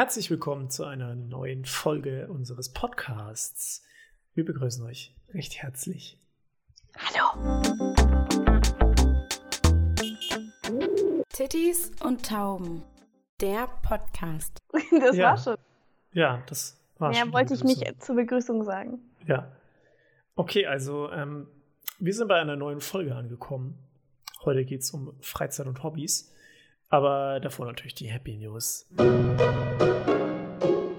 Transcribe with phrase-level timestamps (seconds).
[0.00, 3.84] Herzlich willkommen zu einer neuen Folge unseres Podcasts.
[4.32, 6.18] Wir begrüßen euch recht herzlich.
[6.96, 7.60] Hallo.
[11.28, 12.82] Titties und Tauben.
[13.42, 14.62] Der Podcast.
[15.02, 15.32] Das Ja.
[15.32, 15.56] war schon.
[16.14, 19.00] Ja, das war schon Mehr wollte ich nicht zur Begrüßung sagen.
[19.26, 19.52] Ja.
[20.34, 21.46] Okay, also ähm,
[21.98, 23.78] wir sind bei einer neuen Folge angekommen.
[24.46, 26.32] Heute geht es um Freizeit und Hobbys.
[26.90, 28.86] Aber davor natürlich die Happy News.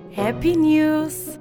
[0.10, 1.38] Happy News.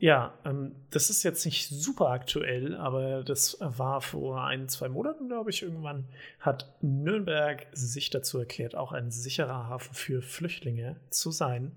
[0.00, 5.28] Ja, ähm, das ist jetzt nicht super aktuell, aber das war vor ein, zwei Monaten,
[5.28, 6.06] glaube ich, irgendwann,
[6.40, 11.72] hat Nürnberg sich dazu erklärt, auch ein sicherer Hafen für Flüchtlinge zu sein.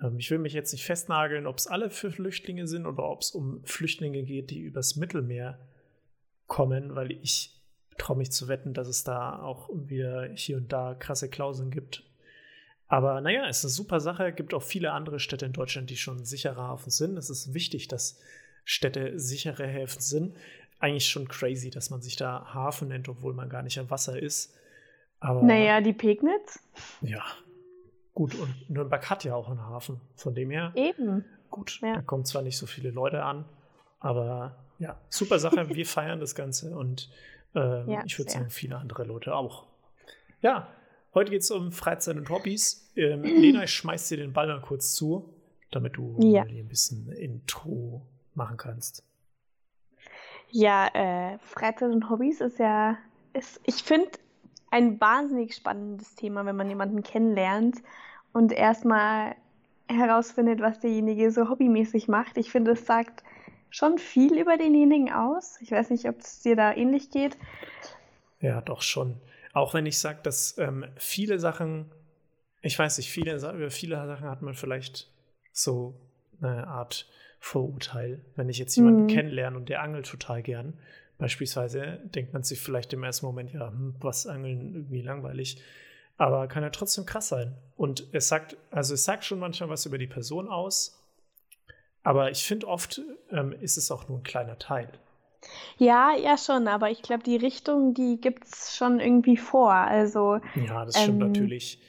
[0.00, 3.22] Ähm, ich will mich jetzt nicht festnageln, ob es alle für Flüchtlinge sind oder ob
[3.22, 5.58] es um Flüchtlinge geht, die übers Mittelmeer
[6.46, 7.53] kommen, weil ich
[7.98, 12.02] traue mich zu wetten, dass es da auch wieder hier und da krasse Klauseln gibt.
[12.86, 14.28] Aber naja, es ist eine super Sache.
[14.28, 17.16] Es gibt auch viele andere Städte in Deutschland, die schon sichere Hafen sind.
[17.16, 18.20] Es ist wichtig, dass
[18.64, 20.36] Städte sichere Häfen sind.
[20.78, 24.20] Eigentlich schon crazy, dass man sich da Hafen nennt, obwohl man gar nicht am Wasser
[24.20, 24.54] ist.
[25.20, 26.60] Aber Naja, die Pegnitz?
[27.00, 27.24] ja,
[28.12, 28.34] gut.
[28.34, 30.00] Und Nürnberg hat ja auch einen Hafen.
[30.16, 31.24] Von dem her, Eben.
[31.50, 31.80] gut.
[31.82, 31.94] Ja.
[31.94, 33.46] Da kommen zwar nicht so viele Leute an,
[34.00, 35.68] aber ja, super Sache.
[35.74, 37.08] Wir feiern das Ganze und
[37.54, 39.66] ähm, Ja, ich würde sagen, viele andere Leute auch.
[40.42, 40.68] Ja,
[41.14, 42.90] heute geht es um Freizeit und Hobbys.
[42.96, 45.34] Ähm, Lena, ich schmeiß dir den Ball mal kurz zu,
[45.70, 46.42] damit du Ja.
[46.42, 48.02] ein bisschen Intro
[48.34, 49.04] machen kannst.
[50.50, 52.96] Ja, äh, Freizeit und Hobbys ist ja,
[53.32, 54.10] ist, ich finde,
[54.70, 57.76] ein wahnsinnig spannendes Thema, wenn man jemanden kennenlernt
[58.32, 59.36] und erstmal
[59.88, 62.36] herausfindet, was derjenige so hobbymäßig macht.
[62.38, 63.22] Ich finde, es sagt
[63.74, 65.58] schon viel über denjenigen aus.
[65.60, 67.36] Ich weiß nicht, ob es dir da ähnlich geht.
[68.40, 69.20] Ja, doch schon.
[69.52, 71.90] Auch wenn ich sage, dass ähm, viele Sachen,
[72.62, 75.10] ich weiß nicht, viele, über viele Sachen hat man vielleicht
[75.52, 75.94] so
[76.40, 77.08] eine Art
[77.40, 78.20] Vorurteil.
[78.36, 79.06] Wenn ich jetzt jemanden Mhm.
[79.08, 80.78] kennenlerne und der angelt total gern,
[81.18, 85.60] beispielsweise denkt man sich vielleicht im ersten Moment, ja, hm, was angeln irgendwie langweilig.
[86.16, 87.56] Aber kann ja trotzdem krass sein.
[87.76, 91.00] Und es sagt, also es sagt schon manchmal was über die Person aus.
[92.04, 93.00] Aber ich finde oft
[93.30, 94.88] ähm, ist es auch nur ein kleiner Teil.
[95.76, 99.72] Ja, ja schon, aber ich glaube, die Richtung, die gibt es schon irgendwie vor.
[99.72, 101.80] Also, Ja, das stimmt Ähm, natürlich.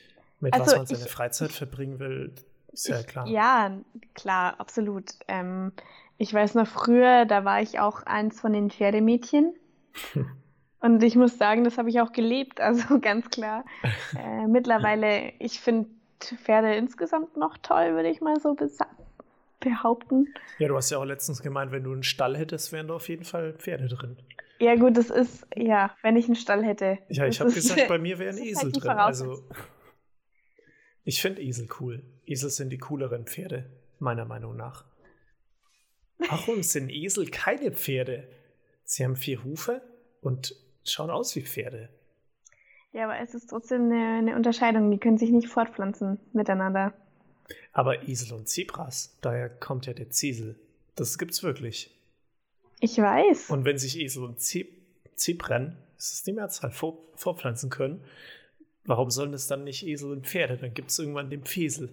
[0.41, 2.33] Mit was also man seine ich- Freizeit verbringen will,
[2.71, 3.27] ist ja Ich- klar.
[3.27, 3.71] Ja,
[4.13, 5.11] klar, absolut.
[5.27, 5.71] Ähm,
[6.17, 9.53] ich weiß noch früher, da war ich auch eins von den Pferdemädchen.
[10.81, 13.63] Und ich muss sagen, das habe ich auch gelebt, also ganz klar.
[14.17, 15.89] Äh, mittlerweile, ich finde
[16.19, 18.53] Pferde insgesamt noch toll, würde ich mal so
[19.65, 20.33] behaupten.
[20.59, 23.09] Ja, du hast ja auch letztens gemeint, wenn du einen Stall hättest, wären da auf
[23.09, 24.17] jeden Fall Pferde drin.
[24.59, 26.99] Ja, gut, das ist, ja, wenn ich einen Stall hätte.
[27.09, 28.91] Ja, ich habe gesagt, bei mir wäre ein das ist Esel halt drin.
[28.91, 29.43] Also,
[31.03, 32.03] ich finde Esel cool.
[32.25, 34.85] Esel sind die cooleren Pferde, meiner Meinung nach.
[36.17, 38.29] Warum sind Esel keine Pferde?
[38.85, 39.81] Sie haben vier Hufe
[40.21, 40.55] und
[40.85, 41.89] schauen aus wie Pferde.
[42.93, 44.89] Ja, aber es ist trotzdem eine, eine Unterscheidung.
[44.89, 46.93] Die können sich nicht fortpflanzen miteinander.
[47.71, 50.55] Aber Esel und Zebras, daher kommt ja der Ziesel.
[50.95, 51.91] Das gibt's wirklich.
[52.79, 53.49] Ich weiß.
[53.49, 54.65] Und wenn sich Esel und Ze
[55.15, 58.03] Zebren, das ist die Mehrzahl, vor, vorpflanzen können,
[58.83, 60.57] warum sollen es dann nicht Esel und Pferde?
[60.57, 61.89] Dann gibt es irgendwann den Pfesel.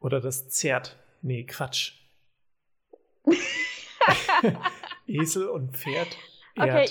[0.00, 0.98] Oder das Zert.
[1.22, 1.94] Nee, Quatsch.
[5.06, 6.16] Esel und Pferd.
[6.56, 6.88] Okay.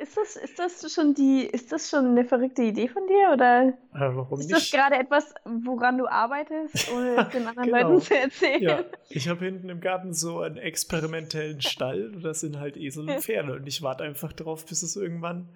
[0.00, 3.68] Ist das, ist das schon die, ist das schon eine verrückte Idee von dir oder
[3.68, 3.74] Äh,
[4.16, 4.72] warum ist das nicht?
[4.72, 7.88] gerade etwas, woran du arbeitest, ohne es den anderen Genau.
[7.90, 8.62] Leuten zu erzählen?
[8.62, 13.08] Ja, ich habe hinten im Garten so einen experimentellen Stall und das sind halt Esel
[13.10, 15.48] und Pferde und ich warte einfach drauf, bis es irgendwann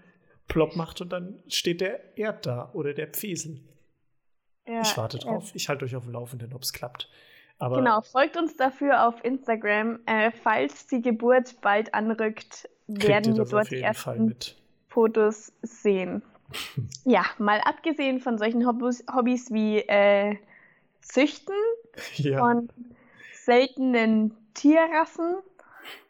[0.46, 3.60] plopp macht und dann steht der Erd da oder der Pfesel.
[4.66, 5.24] Ja, Ich warte ja.
[5.24, 5.50] drauf.
[5.54, 7.08] Ich halte euch auf dem Laufenden, ob es klappt.
[7.58, 10.00] Aber Genau, folgt uns dafür auf Instagram.
[10.06, 14.56] Äh, falls die Geburt bald anrückt, werden wir dort die ersten mit.
[14.88, 16.22] Fotos sehen.
[17.04, 20.36] Ja, mal abgesehen von solchen Hobbys, Hobbys wie äh,
[21.00, 21.54] Züchten
[22.14, 22.68] Ja, von
[23.32, 25.36] seltenen Tierrassen,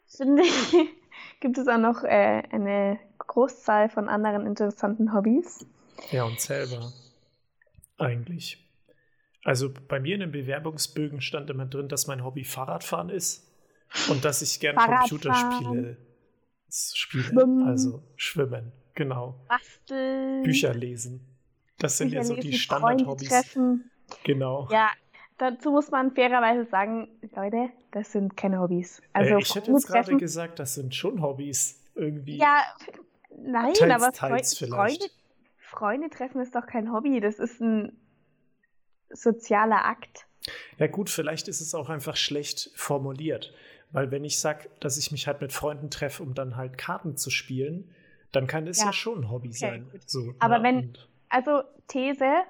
[0.05, 0.73] finde ich,
[1.39, 5.65] gibt es auch noch äh, eine Großzahl von anderen interessanten Hobbys.
[6.11, 6.91] ja, und selber.
[7.97, 8.63] Eigentlich.
[9.43, 13.47] Also bei mir in den Bewerbungsbögen stand immer drin, dass mein Hobby Fahrradfahren ist
[14.09, 14.75] und dass ich gern.
[14.75, 15.97] Computerspiele
[16.69, 17.23] spiele.
[17.23, 17.67] Schwimmen.
[17.67, 19.35] Also schwimmen, genau.
[19.47, 21.25] Basteln, Bücher lesen.
[21.79, 23.29] Das sind Bücher ja so lesen, die Standard-Hobbys.
[23.29, 23.91] treffen.
[24.23, 24.67] Genau.
[24.71, 24.89] Ja,
[25.37, 29.01] dazu muss man fairerweise sagen, Leute, das sind keine Hobbys.
[29.13, 32.37] Also äh, ich hätte jetzt gerade gesagt, das sind schon Hobbys irgendwie.
[32.37, 32.63] Ja,
[33.37, 34.57] nein, Teils, aber teils.
[34.57, 35.05] Freunde,
[35.59, 37.19] Freunde treffen ist doch kein Hobby.
[37.19, 37.97] Das ist ein
[39.09, 40.25] sozialer Akt.
[40.77, 43.53] Ja gut, vielleicht ist es auch einfach schlecht formuliert.
[43.91, 47.17] Weil wenn ich sage, dass ich mich halt mit Freunden treffe, um dann halt Karten
[47.17, 47.89] zu spielen,
[48.31, 48.87] dann kann es ja.
[48.87, 49.91] ja, schon ein Hobby okay, sein.
[50.05, 50.97] So, Aber wenn,
[51.29, 52.43] also These,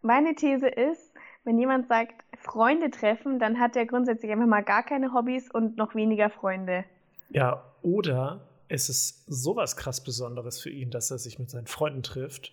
[0.00, 1.12] meine These ist,
[1.44, 5.76] wenn jemand sagt, Freunde treffen, dann hat er grundsätzlich einfach mal gar keine Hobbys und
[5.76, 6.84] noch weniger Freunde.
[7.30, 12.02] Ja, oder es ist sowas krass Besonderes für ihn, dass er sich mit seinen Freunden
[12.02, 12.52] trifft,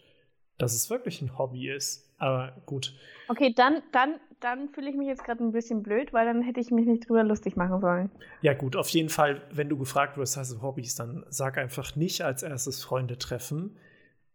[0.57, 2.13] dass es wirklich ein Hobby ist.
[2.17, 2.93] Aber gut.
[3.29, 6.59] Okay, dann, dann, dann fühle ich mich jetzt gerade ein bisschen blöd, weil dann hätte
[6.59, 8.09] ich mich nicht drüber lustig machen sollen.
[8.41, 11.95] Ja, gut, auf jeden Fall, wenn du gefragt wirst, hast du Hobbys, dann sag einfach
[11.95, 13.77] nicht als erstes Freunde treffen,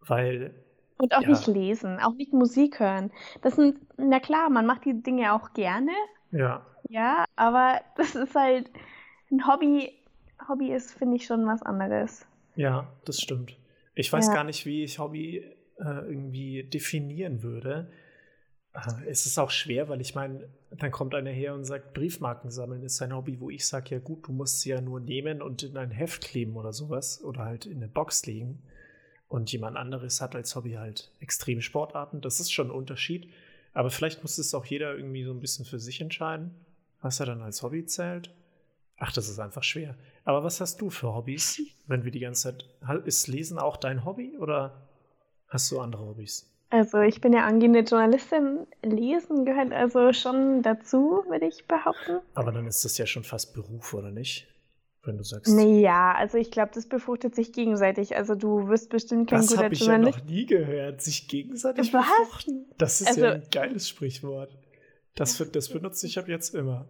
[0.01, 0.55] weil.
[0.99, 1.29] Und auch ja.
[1.29, 3.11] nicht lesen, auch nicht Musik hören.
[3.43, 5.93] Das sind, na klar, man macht die Dinge auch gerne.
[6.31, 6.65] Ja.
[6.89, 8.71] Ja, aber das ist halt
[9.31, 9.93] ein Hobby.
[10.49, 12.27] Hobby ist, finde ich, schon was anderes.
[12.57, 13.57] Ja, das stimmt.
[13.95, 14.35] Ich weiß ja.
[14.35, 15.39] gar nicht, wie ich Hobby
[15.79, 17.91] äh, irgendwie definieren würde.
[18.75, 22.51] Äh, es ist auch schwer, weil ich meine, dann kommt einer her und sagt, Briefmarken
[22.51, 25.41] sammeln ist ein Hobby, wo ich sage, ja gut, du musst sie ja nur nehmen
[25.41, 28.63] und in ein Heft kleben oder sowas oder halt in eine Box legen.
[29.29, 32.21] Und jemand anderes hat als Hobby halt extreme Sportarten.
[32.21, 33.31] Das ist schon ein Unterschied.
[33.73, 36.55] Aber vielleicht muss es auch jeder irgendwie so ein bisschen für sich entscheiden,
[37.01, 38.31] was er dann als Hobby zählt.
[38.97, 39.97] Ach, das ist einfach schwer.
[40.25, 43.05] Aber was hast du für Hobbys, wenn wir die ganze Zeit.
[43.05, 44.89] Ist Lesen auch dein Hobby oder
[45.49, 46.54] hast du andere Hobbys?
[46.75, 48.67] Also ich bin ja angehende Journalistin.
[48.83, 52.19] Lesen gehört also schon dazu, würde ich behaupten.
[52.35, 54.49] Aber dann ist das ja schon fast Beruf, oder nicht?
[55.05, 55.55] Wenn du sagst.
[55.55, 58.17] Naja, also ich glaube, das befruchtet sich gegenseitig.
[58.17, 59.83] Also du wirst bestimmt kein das guter Journalist.
[59.83, 61.01] Das habe ich ja noch nie gehört.
[61.01, 62.07] Sich gegenseitig Was?
[62.07, 62.67] befruchten.
[62.77, 64.51] Das ist also, ja ein geiles Sprichwort.
[65.15, 66.89] Das, das benutze ich ab jetzt immer.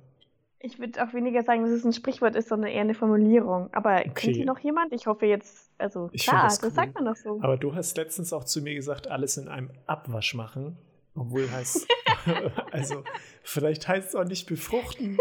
[0.64, 3.68] Ich würde auch weniger sagen, dass es ein Sprichwort ist, sondern eher eine Formulierung.
[3.74, 4.10] Aber okay.
[4.14, 4.94] kennt hier noch jemand?
[4.94, 6.68] Ich hoffe jetzt, also ich klar, das, cool.
[6.68, 7.38] das, sagt man doch so.
[7.42, 10.78] Aber du hast letztens auch zu mir gesagt, alles in einem Abwasch machen.
[11.14, 11.86] Obwohl heißt,
[12.72, 13.04] also
[13.42, 15.18] vielleicht heißt es auch nicht befruchten,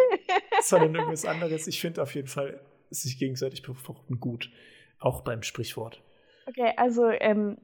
[0.61, 1.67] sondern irgendwas anderes.
[1.67, 4.49] Ich finde auf jeden Fall sich gegenseitig befruchten gut.
[4.97, 6.01] Auch beim Sprichwort.
[6.47, 7.57] Okay, also ähm,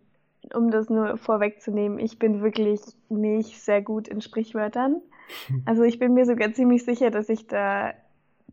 [0.53, 5.01] um das nur vorwegzunehmen, ich bin wirklich nicht sehr gut in Sprichwörtern.
[5.65, 7.93] Also ich bin mir sogar ziemlich sicher, dass ich da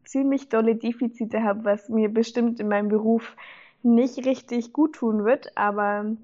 [0.04, 3.36] ziemlich dolle Defizite habe, was mir bestimmt in meinem Beruf
[3.82, 6.16] nicht richtig gut tun wird, aber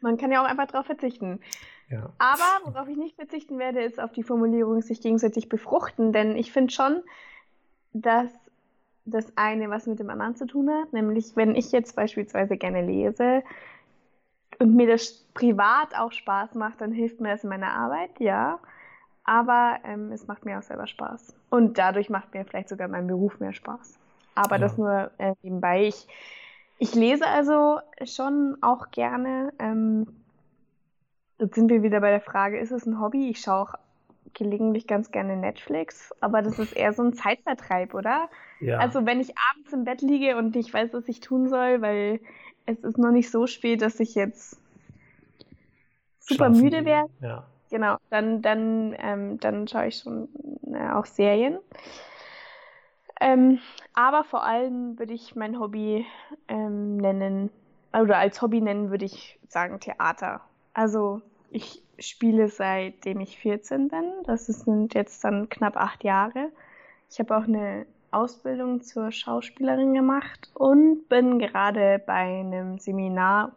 [0.00, 1.40] man kann ja auch einfach darauf verzichten.
[1.88, 2.12] Ja.
[2.18, 6.52] Aber worauf ich nicht verzichten werde, ist auf die Formulierung sich gegenseitig befruchten, denn ich
[6.52, 7.02] finde schon,
[7.92, 8.30] dass
[9.04, 12.82] das eine was mit dem anderen zu tun hat, nämlich wenn ich jetzt beispielsweise gerne
[12.82, 13.42] lese
[14.58, 18.60] und mir das privat auch Spaß macht, dann hilft mir das in meiner Arbeit, ja.
[19.24, 21.34] Aber ähm, es macht mir auch selber Spaß.
[21.50, 23.98] Und dadurch macht mir vielleicht sogar mein Beruf mehr Spaß.
[24.34, 24.58] Aber ja.
[24.58, 25.86] das nur äh, nebenbei.
[25.86, 26.06] Ich,
[26.78, 29.52] ich lese also schon auch gerne.
[29.58, 30.06] Ähm,
[31.38, 33.28] jetzt sind wir wieder bei der Frage, ist es ein Hobby?
[33.28, 33.74] Ich schaue auch
[34.32, 38.28] gelegentlich ganz gerne Netflix, aber das ist eher so ein Zeitvertreib, oder?
[38.60, 38.78] Ja.
[38.78, 42.20] Also wenn ich abends im Bett liege und nicht weiß, was ich tun soll, weil
[42.64, 44.60] es ist noch nicht so spät, dass ich jetzt
[46.20, 47.06] super Schlafen müde wäre.
[47.20, 47.96] Ja genau.
[48.10, 50.28] Dann, dann, ähm, dann schaue ich schon
[50.72, 51.58] äh, auch Serien.
[53.20, 53.58] Ähm,
[53.94, 56.06] aber vor allem würde ich mein Hobby
[56.48, 57.50] ähm, nennen,
[57.92, 60.40] oder als Hobby nennen würde ich sagen Theater.
[60.72, 61.20] Also
[61.50, 64.04] ich spiele seitdem ich 14 bin.
[64.24, 66.50] Das sind jetzt dann knapp acht Jahre.
[67.10, 73.52] Ich habe auch eine Ausbildung zur Schauspielerin gemacht und bin gerade bei einem Seminar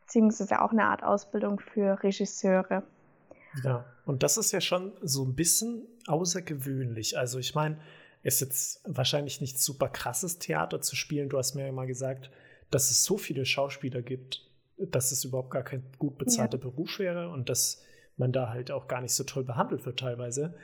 [0.00, 2.82] beziehungsweise auch eine Art Ausbildung für Regisseure.
[3.64, 7.18] Ja, und das ist ja schon so ein bisschen außergewöhnlich.
[7.18, 7.78] Also ich meine,
[8.22, 11.28] es ist jetzt wahrscheinlich nicht super krasses Theater zu spielen.
[11.28, 12.30] Du hast mir ja mal gesagt,
[12.70, 16.64] dass es so viele Schauspieler gibt, dass es überhaupt gar kein gut bezahlter ja.
[16.64, 17.82] Beruf wäre und dass
[18.16, 20.54] man da halt auch gar nicht so toll behandelt wird teilweise.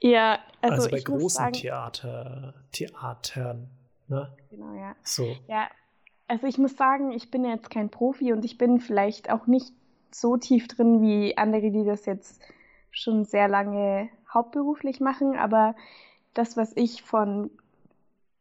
[0.00, 3.68] Ja, also, also bei großen sagen, Theater, Theatern.
[4.08, 4.32] Ne?
[4.50, 4.96] Genau, ja.
[5.02, 5.36] So.
[5.48, 5.68] Ja,
[6.26, 9.72] also ich muss sagen, ich bin jetzt kein Profi und ich bin vielleicht auch nicht
[10.14, 12.40] so tief drin wie andere, die das jetzt
[12.90, 15.74] schon sehr lange hauptberuflich machen, aber
[16.34, 17.50] das, was ich von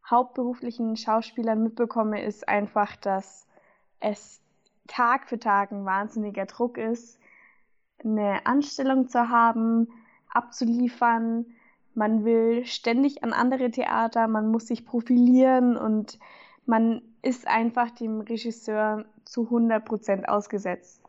[0.10, 3.48] hauptberuflichen Schauspielern mitbekomme, ist einfach, dass
[4.00, 4.42] es
[4.88, 7.20] Tag für Tag ein wahnsinniger Druck ist,
[8.04, 9.88] eine Anstellung zu haben,
[10.30, 11.46] abzuliefern.
[11.94, 16.20] Man will ständig an andere Theater, man muss sich profilieren und
[16.66, 21.01] man ist einfach dem Regisseur zu 100 Prozent ausgesetzt.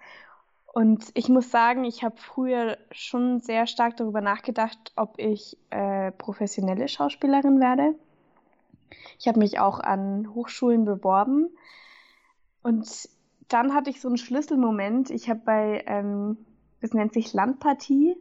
[0.72, 6.12] Und ich muss sagen, ich habe früher schon sehr stark darüber nachgedacht, ob ich äh,
[6.12, 7.94] professionelle Schauspielerin werde.
[9.18, 11.50] Ich habe mich auch an Hochschulen beworben.
[12.62, 13.08] Und
[13.48, 15.10] dann hatte ich so einen Schlüsselmoment.
[15.10, 16.38] Ich habe bei ähm,
[16.82, 18.16] das nennt sich Landpartie,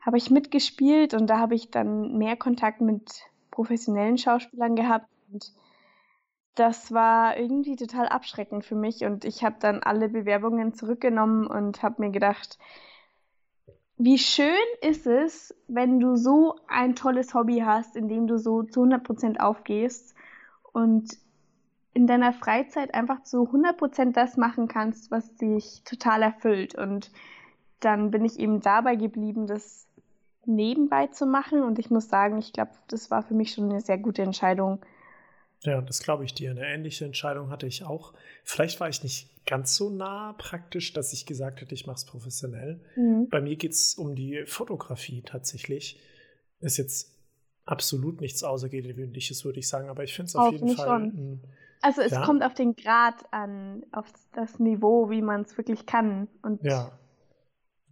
[0.00, 5.52] habe ich mitgespielt und da habe ich dann mehr Kontakt mit professionellen Schauspielern gehabt und
[6.54, 11.82] das war irgendwie total abschreckend für mich und ich habe dann alle Bewerbungen zurückgenommen und
[11.82, 12.58] habe mir gedacht,
[14.02, 14.48] wie schön
[14.80, 19.38] ist es, wenn du so ein tolles Hobby hast, in dem du so zu 100%
[19.38, 20.14] aufgehst
[20.72, 21.18] und
[21.92, 26.74] in deiner Freizeit einfach zu 100% das machen kannst, was dich total erfüllt.
[26.74, 27.10] Und
[27.80, 29.86] dann bin ich eben dabei geblieben, das
[30.46, 31.62] nebenbei zu machen.
[31.62, 34.80] Und ich muss sagen, ich glaube, das war für mich schon eine sehr gute Entscheidung.
[35.62, 36.50] Ja, das glaube ich dir.
[36.50, 38.14] Eine ähnliche Entscheidung hatte ich auch.
[38.44, 42.06] Vielleicht war ich nicht ganz so nah praktisch, dass ich gesagt hätte, ich mache es
[42.06, 42.80] professionell.
[42.96, 43.28] Mhm.
[43.28, 46.00] Bei mir geht es um die Fotografie tatsächlich.
[46.60, 47.14] Ist jetzt
[47.66, 50.88] absolut nichts Außergewöhnliches, würde ich sagen, aber ich finde es auf, auf jeden Fall.
[50.88, 51.42] Ein,
[51.82, 52.24] also es ja?
[52.24, 56.28] kommt auf den Grad an, auf das Niveau, wie man es wirklich kann.
[56.42, 56.98] Und ja.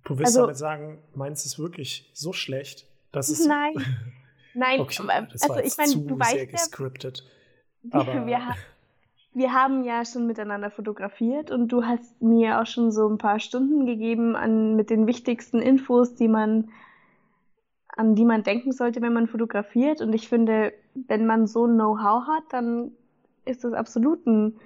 [0.04, 3.46] Du wirst also, damit sagen, meins ist wirklich so schlecht, dass es.
[3.46, 3.74] Nein.
[4.54, 7.24] Nein, okay, also ich meine, du weißt ja, gescriptet.
[7.90, 8.40] Aber wir,
[9.34, 13.40] wir haben ja schon miteinander fotografiert und du hast mir auch schon so ein paar
[13.40, 16.70] Stunden gegeben an, mit den wichtigsten Infos, die man,
[17.88, 20.00] an die man denken sollte, wenn man fotografiert.
[20.00, 22.92] Und ich finde, wenn man so ein Know-how hat, dann
[23.44, 24.58] ist das absolut ein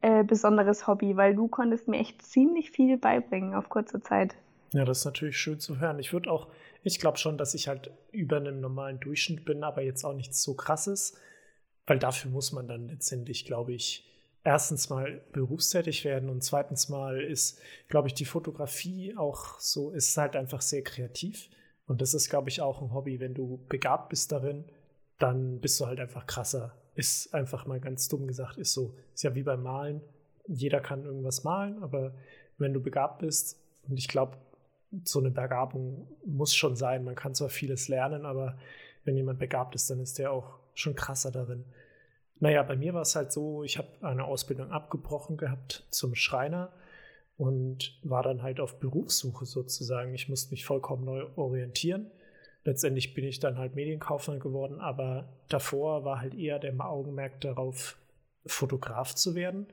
[0.00, 4.36] äh, besonderes Hobby, weil du konntest mir echt ziemlich viel beibringen auf kurze Zeit.
[4.72, 5.98] Ja, das ist natürlich schön zu hören.
[5.98, 6.48] Ich würde auch,
[6.82, 10.42] ich glaube schon, dass ich halt über einem normalen Durchschnitt bin, aber jetzt auch nichts
[10.42, 11.18] so krasses.
[11.88, 14.06] Weil dafür muss man dann letztendlich, glaube ich,
[14.44, 20.16] erstens mal berufstätig werden und zweitens mal ist, glaube ich, die Fotografie auch so, ist
[20.18, 21.48] halt einfach sehr kreativ.
[21.86, 23.20] Und das ist, glaube ich, auch ein Hobby.
[23.20, 24.66] Wenn du begabt bist darin,
[25.18, 26.74] dann bist du halt einfach krasser.
[26.94, 28.94] Ist einfach mal ganz dumm gesagt, ist so.
[29.14, 30.02] Ist ja wie beim Malen.
[30.46, 32.14] Jeder kann irgendwas malen, aber
[32.58, 34.36] wenn du begabt bist, und ich glaube,
[35.04, 37.02] so eine Begabung muss schon sein.
[37.04, 38.58] Man kann zwar vieles lernen, aber
[39.04, 41.64] wenn jemand begabt ist, dann ist der auch schon krasser darin.
[42.40, 46.72] Naja, bei mir war es halt so, ich habe eine Ausbildung abgebrochen gehabt zum Schreiner
[47.36, 50.14] und war dann halt auf Berufssuche sozusagen.
[50.14, 52.10] Ich musste mich vollkommen neu orientieren.
[52.64, 57.96] Letztendlich bin ich dann halt Medienkaufmann geworden, aber davor war halt eher der Augenmerk darauf,
[58.46, 59.66] Fotograf zu werden,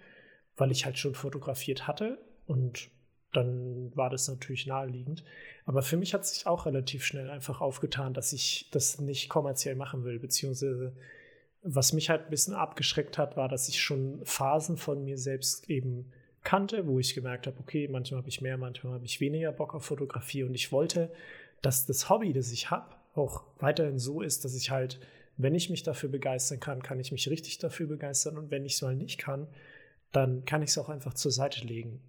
[0.57, 2.89] weil ich halt schon fotografiert hatte und
[3.31, 5.23] dann war das natürlich naheliegend.
[5.65, 9.75] Aber für mich hat sich auch relativ schnell einfach aufgetan, dass ich das nicht kommerziell
[9.75, 10.95] machen will, beziehungsweise
[11.67, 15.67] was mich halt ein bisschen abgeschreckt hat, war, dass ich schon Phasen von mir selbst
[15.67, 16.11] eben
[16.43, 19.73] kannte, wo ich gemerkt habe, okay, manchmal habe ich mehr, manchmal habe ich weniger Bock
[19.73, 21.11] auf Fotografie und ich wollte,
[21.63, 24.99] dass das Hobby, das ich habe, auch weiterhin so ist, dass ich halt,
[25.37, 28.75] wenn ich mich dafür begeistern kann, kann ich mich richtig dafür begeistern und wenn ich
[28.75, 29.47] es mal nicht kann,
[30.11, 31.99] dann kann ich es auch einfach zur Seite legen.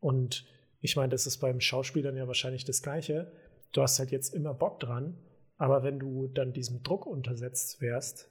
[0.00, 0.44] Und
[0.80, 3.30] ich meine, das ist beim Schauspielern ja wahrscheinlich das Gleiche.
[3.70, 5.16] Du hast halt jetzt immer Bock dran,
[5.56, 8.28] aber wenn du dann diesem Druck untersetzt wärst,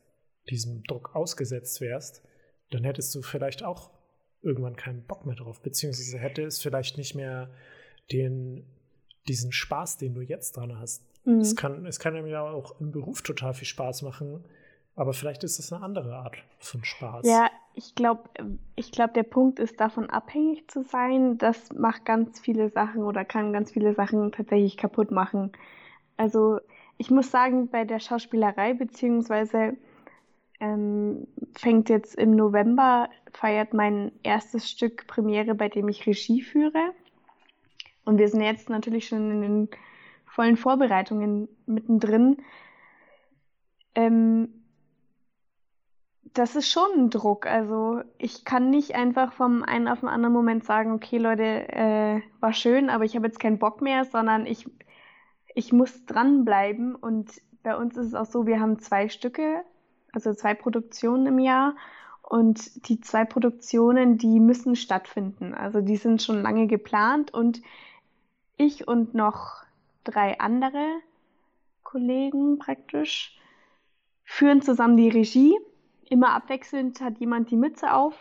[0.50, 2.24] diesem Druck ausgesetzt wärst,
[2.72, 3.92] dann hättest du vielleicht auch
[4.42, 7.50] irgendwann keinen Bock mehr drauf, beziehungsweise hätte es vielleicht nicht mehr
[8.12, 8.66] den,
[9.28, 11.04] diesen Spaß, den du jetzt dran hast.
[11.26, 11.40] Mhm.
[11.40, 14.44] Es, kann, es kann ja auch im Beruf total viel Spaß machen,
[14.96, 17.26] aber vielleicht ist es eine andere Art von Spaß.
[17.26, 18.30] Ja, ich glaube,
[18.76, 21.38] ich glaub, der Punkt ist davon abhängig zu sein.
[21.38, 25.52] Das macht ganz viele Sachen oder kann ganz viele Sachen tatsächlich kaputt machen.
[26.18, 26.60] Also
[26.98, 29.76] ich muss sagen, bei der Schauspielerei beziehungsweise
[30.64, 36.94] ähm, fängt jetzt im November, feiert mein erstes Stück Premiere, bei dem ich Regie führe.
[38.06, 39.70] Und wir sind jetzt natürlich schon in den
[40.26, 42.38] vollen Vorbereitungen mittendrin.
[43.94, 44.64] Ähm,
[46.34, 47.46] das ist schon ein Druck.
[47.46, 52.22] Also ich kann nicht einfach vom einen auf den anderen Moment sagen, okay Leute, äh,
[52.40, 54.66] war schön, aber ich habe jetzt keinen Bock mehr, sondern ich,
[55.54, 56.96] ich muss dranbleiben.
[56.96, 59.64] Und bei uns ist es auch so, wir haben zwei Stücke
[60.14, 61.76] also zwei Produktionen im Jahr.
[62.22, 65.54] Und die zwei Produktionen, die müssen stattfinden.
[65.54, 67.62] Also die sind schon lange geplant und
[68.58, 69.64] ich und noch
[70.04, 70.86] drei andere
[71.84, 73.38] Kollegen praktisch
[74.24, 75.54] führen zusammen die Regie.
[76.10, 78.16] Immer abwechselnd hat jemand die Mütze auf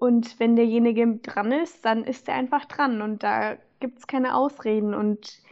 [0.00, 4.34] und wenn derjenige dran ist, dann ist er einfach dran und da gibt es keine
[4.34, 4.94] Ausreden.
[4.94, 5.42] Und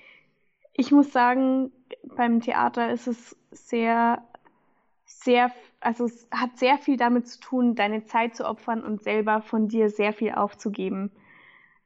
[0.72, 1.70] ich muss sagen,
[2.16, 4.22] beim Theater ist es sehr
[5.08, 5.50] sehr,
[5.80, 9.68] also es hat sehr viel damit zu tun, deine Zeit zu opfern und selber von
[9.68, 11.10] dir sehr viel aufzugeben.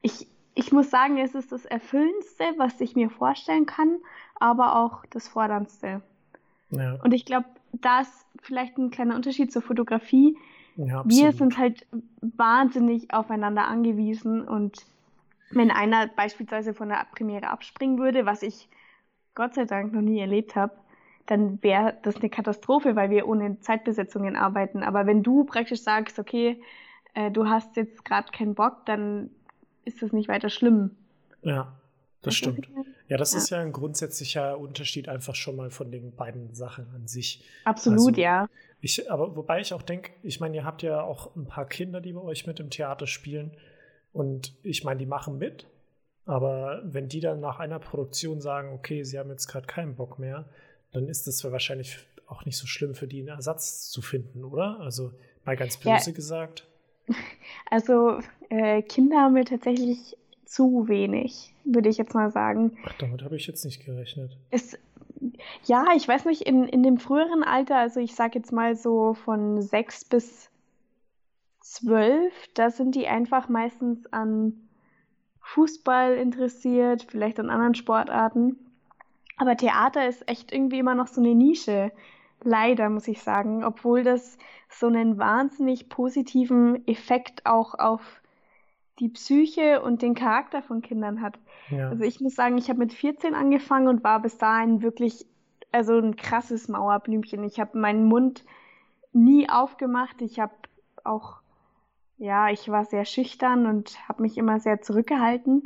[0.02, 3.98] Ich, ich muss sagen, es ist das Erfüllendste, was ich mir vorstellen kann,
[4.38, 6.02] aber auch das Forderndste.
[6.70, 6.94] Ja.
[7.02, 10.36] Und ich glaube, da ist vielleicht ein kleiner Unterschied zur Fotografie.
[10.76, 11.86] Ja, wir sind halt
[12.20, 14.84] wahnsinnig aufeinander angewiesen und
[15.50, 18.68] wenn einer beispielsweise von der Premiere abspringen würde, was ich
[19.34, 20.72] Gott sei Dank noch nie erlebt habe,
[21.26, 24.82] dann wäre das eine Katastrophe, weil wir ohne Zeitbesetzungen arbeiten.
[24.82, 26.60] Aber wenn du praktisch sagst, okay,
[27.14, 29.30] äh, du hast jetzt gerade keinen Bock, dann
[29.84, 30.92] ist das nicht weiter schlimm.
[31.42, 31.72] Ja,
[32.22, 32.68] das stimmt.
[33.08, 33.38] Ja, das ja.
[33.38, 37.44] ist ja ein grundsätzlicher Unterschied einfach schon mal von den beiden Sachen an sich.
[37.64, 38.48] Absolut, also, ja.
[38.80, 42.00] Ich, aber wobei ich auch denke, ich meine, ihr habt ja auch ein paar Kinder,
[42.00, 43.52] die bei euch mit im Theater spielen.
[44.12, 45.66] Und ich meine, die machen mit.
[46.24, 50.18] Aber wenn die dann nach einer Produktion sagen, okay, sie haben jetzt gerade keinen Bock
[50.18, 50.48] mehr,
[50.92, 54.80] dann ist es wahrscheinlich auch nicht so schlimm für die, einen Ersatz zu finden, oder?
[54.80, 55.12] Also
[55.44, 56.16] mal ganz böse ja.
[56.16, 56.66] gesagt.
[57.68, 62.76] Also äh, Kinder haben wir tatsächlich zu wenig, würde ich jetzt mal sagen.
[62.84, 64.36] Ach, damit habe ich jetzt nicht gerechnet.
[64.50, 64.78] Es,
[65.64, 69.14] ja, ich weiß nicht, in, in dem früheren Alter, also ich sage jetzt mal so
[69.14, 70.50] von sechs bis
[71.60, 74.68] zwölf, da sind die einfach meistens an
[75.40, 78.58] Fußball interessiert, vielleicht an anderen Sportarten.
[79.42, 81.90] Aber Theater ist echt irgendwie immer noch so eine Nische.
[82.44, 88.20] Leider, muss ich sagen, obwohl das so einen wahnsinnig positiven Effekt auch auf
[89.00, 91.40] die Psyche und den Charakter von Kindern hat.
[91.70, 91.88] Ja.
[91.88, 95.26] Also ich muss sagen, ich habe mit 14 angefangen und war bis dahin wirklich
[95.72, 97.42] also ein krasses Mauerblümchen.
[97.42, 98.44] Ich habe meinen Mund
[99.12, 100.22] nie aufgemacht.
[100.22, 100.54] Ich habe
[101.02, 101.40] auch
[102.16, 105.64] ja, ich war sehr schüchtern und habe mich immer sehr zurückgehalten.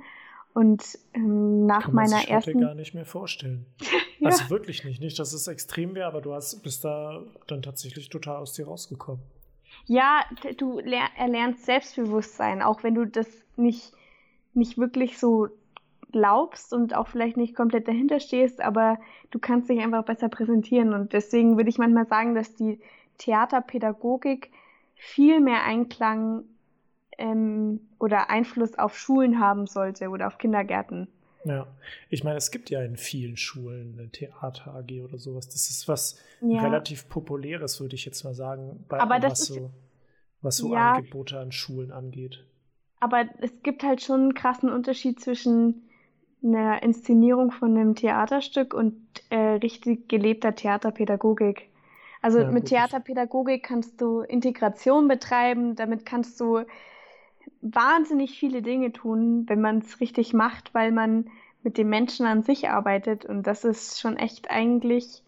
[0.56, 2.60] Und ähm, nach Kann man meiner sich ersten.
[2.62, 3.66] gar nicht mehr vorstellen.
[4.20, 4.30] ja.
[4.30, 5.02] Also wirklich nicht.
[5.02, 8.66] Nicht, dass es extrem wäre, aber du hast, bist da dann tatsächlich total aus dir
[8.66, 9.20] rausgekommen.
[9.84, 10.24] Ja,
[10.56, 13.92] du erlernst Selbstbewusstsein, auch wenn du das nicht,
[14.54, 15.48] nicht wirklich so
[16.10, 18.98] glaubst und auch vielleicht nicht komplett dahinter stehst, aber
[19.32, 20.94] du kannst dich einfach besser präsentieren.
[20.94, 22.80] Und deswegen würde ich manchmal sagen, dass die
[23.18, 24.50] Theaterpädagogik
[24.94, 26.44] viel mehr Einklang
[27.18, 31.08] ähm, oder Einfluss auf Schulen haben sollte oder auf Kindergärten.
[31.44, 31.66] Ja,
[32.10, 35.48] ich meine, es gibt ja in vielen Schulen eine Theater AG oder sowas.
[35.48, 36.60] Das ist was ja.
[36.60, 39.70] relativ populäres, würde ich jetzt mal sagen, bei, aber was, so,
[40.42, 42.44] was so ja, Angebote an Schulen angeht.
[42.98, 45.88] Aber es gibt halt schon einen krassen Unterschied zwischen
[46.42, 48.96] einer Inszenierung von einem Theaterstück und
[49.30, 51.68] äh, richtig gelebter Theaterpädagogik.
[52.22, 52.70] Also ja, mit gut.
[52.70, 56.62] Theaterpädagogik kannst du Integration betreiben, damit kannst du
[57.60, 61.30] wahnsinnig viele Dinge tun, wenn man es richtig macht, weil man
[61.62, 65.22] mit dem Menschen an sich arbeitet und das ist schon echt eigentlich.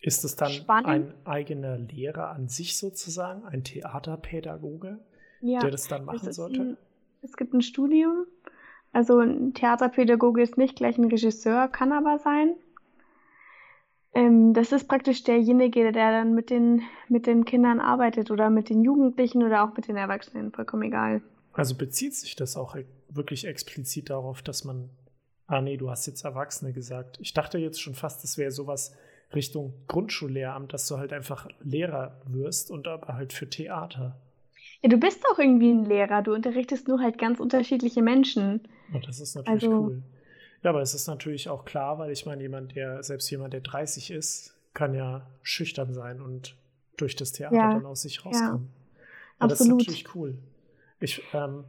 [0.00, 0.88] Ist es dann spannend.
[0.88, 4.98] ein eigener Lehrer an sich sozusagen, ein Theaterpädagoge,
[5.40, 6.60] ja, der das dann machen sollte?
[6.60, 6.76] Ein,
[7.22, 8.26] es gibt ein Studium.
[8.92, 12.54] Also ein Theaterpädagoge ist nicht gleich ein Regisseur, kann aber sein.
[14.16, 18.70] Ähm, das ist praktisch derjenige, der dann mit den, mit den Kindern arbeitet oder mit
[18.70, 21.20] den Jugendlichen oder auch mit den Erwachsenen, vollkommen egal.
[21.52, 22.76] Also bezieht sich das auch
[23.10, 24.88] wirklich explizit darauf, dass man,
[25.48, 27.18] ah nee, du hast jetzt Erwachsene gesagt.
[27.20, 28.96] Ich dachte jetzt schon fast, das wäre sowas
[29.34, 34.18] Richtung Grundschullehramt, dass du halt einfach Lehrer wirst und aber halt für Theater.
[34.80, 38.62] Ja, du bist auch irgendwie ein Lehrer, du unterrichtest nur halt ganz unterschiedliche Menschen.
[38.94, 40.02] Und das ist natürlich also, cool.
[40.62, 43.60] Ja, aber es ist natürlich auch klar, weil ich meine, jemand, der, selbst jemand, der
[43.60, 46.56] 30 ist, kann ja schüchtern sein und
[46.96, 48.68] durch das Theater ja, dann aus sich rauskommen.
[48.68, 49.04] Ja,
[49.38, 50.38] aber das ist natürlich cool.
[51.00, 51.64] Ich, ähm,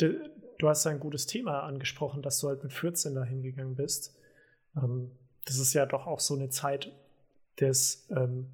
[0.00, 0.18] de,
[0.58, 4.16] du hast ein gutes Thema angesprochen, dass du halt mit 14 da hingegangen bist.
[4.76, 5.10] Ähm,
[5.44, 6.92] das ist ja doch auch so eine Zeit
[7.60, 8.48] des, ähm,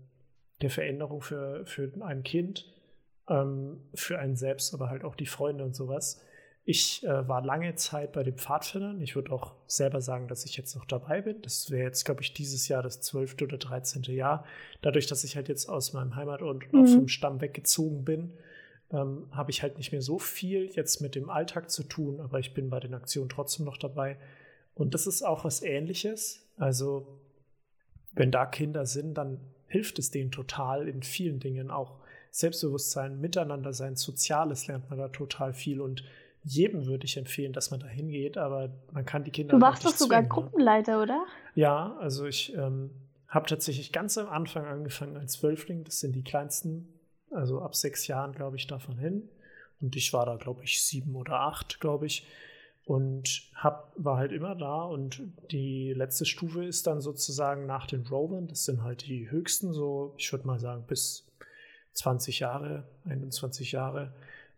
[0.60, 2.72] der Veränderung für, für ein Kind,
[3.28, 6.20] ähm, für einen selbst, aber halt auch die Freunde und sowas.
[6.64, 9.00] Ich äh, war lange Zeit bei den Pfadfindern.
[9.00, 11.40] Ich würde auch selber sagen, dass ich jetzt noch dabei bin.
[11.42, 13.36] Das wäre jetzt, glaube ich, dieses Jahr das 12.
[13.42, 14.02] oder 13.
[14.04, 14.44] Jahr.
[14.82, 16.80] Dadurch, dass ich halt jetzt aus meinem Heimatort mhm.
[16.80, 18.32] auch vom Stamm weggezogen bin,
[18.92, 22.38] ähm, habe ich halt nicht mehr so viel jetzt mit dem Alltag zu tun, aber
[22.38, 24.18] ich bin bei den Aktionen trotzdem noch dabei.
[24.74, 26.46] Und das ist auch was Ähnliches.
[26.56, 27.20] Also,
[28.12, 32.00] wenn da Kinder sind, dann hilft es denen total in vielen Dingen auch.
[32.32, 36.04] Selbstbewusstsein, Miteinander sein, Soziales lernt man da total viel und
[36.42, 39.54] jedem würde ich empfehlen, dass man da hingeht, aber man kann die Kinder.
[39.54, 40.28] Du warst doch sogar zwingen, ne?
[40.28, 41.26] Gruppenleiter, oder?
[41.54, 42.90] Ja, also ich ähm,
[43.28, 45.84] habe tatsächlich ganz am Anfang angefangen als Zwölfling.
[45.84, 46.88] Das sind die kleinsten,
[47.30, 49.28] also ab sechs Jahren, glaube ich, davon hin.
[49.80, 52.26] Und ich war da, glaube ich, sieben oder acht, glaube ich.
[52.84, 54.82] Und hab, war halt immer da.
[54.82, 58.48] Und die letzte Stufe ist dann sozusagen nach den Rovern.
[58.48, 61.26] Das sind halt die höchsten, so ich würde mal sagen, bis
[61.92, 64.12] 20 Jahre, 21 Jahre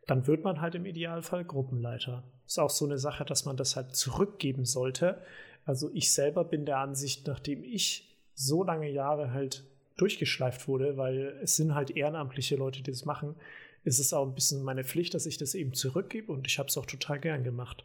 [0.06, 2.24] dann wird man halt im Idealfall Gruppenleiter.
[2.46, 5.22] Ist auch so eine Sache, dass man das halt zurückgeben sollte.
[5.64, 9.64] Also ich selber bin der Ansicht, nachdem ich so lange Jahre halt
[9.96, 13.36] durchgeschleift wurde, weil es sind halt ehrenamtliche Leute, die das machen,
[13.84, 16.68] ist es auch ein bisschen meine Pflicht, dass ich das eben zurückgebe und ich habe
[16.68, 17.84] es auch total gern gemacht.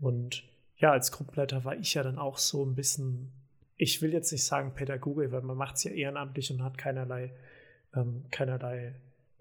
[0.00, 0.44] Und
[0.78, 3.30] ja, als Gruppenleiter war ich ja dann auch so ein bisschen,
[3.76, 7.32] ich will jetzt nicht sagen Pädagoge, weil man macht es ja ehrenamtlich und hat keinerlei,
[7.94, 8.94] ähm, keinerlei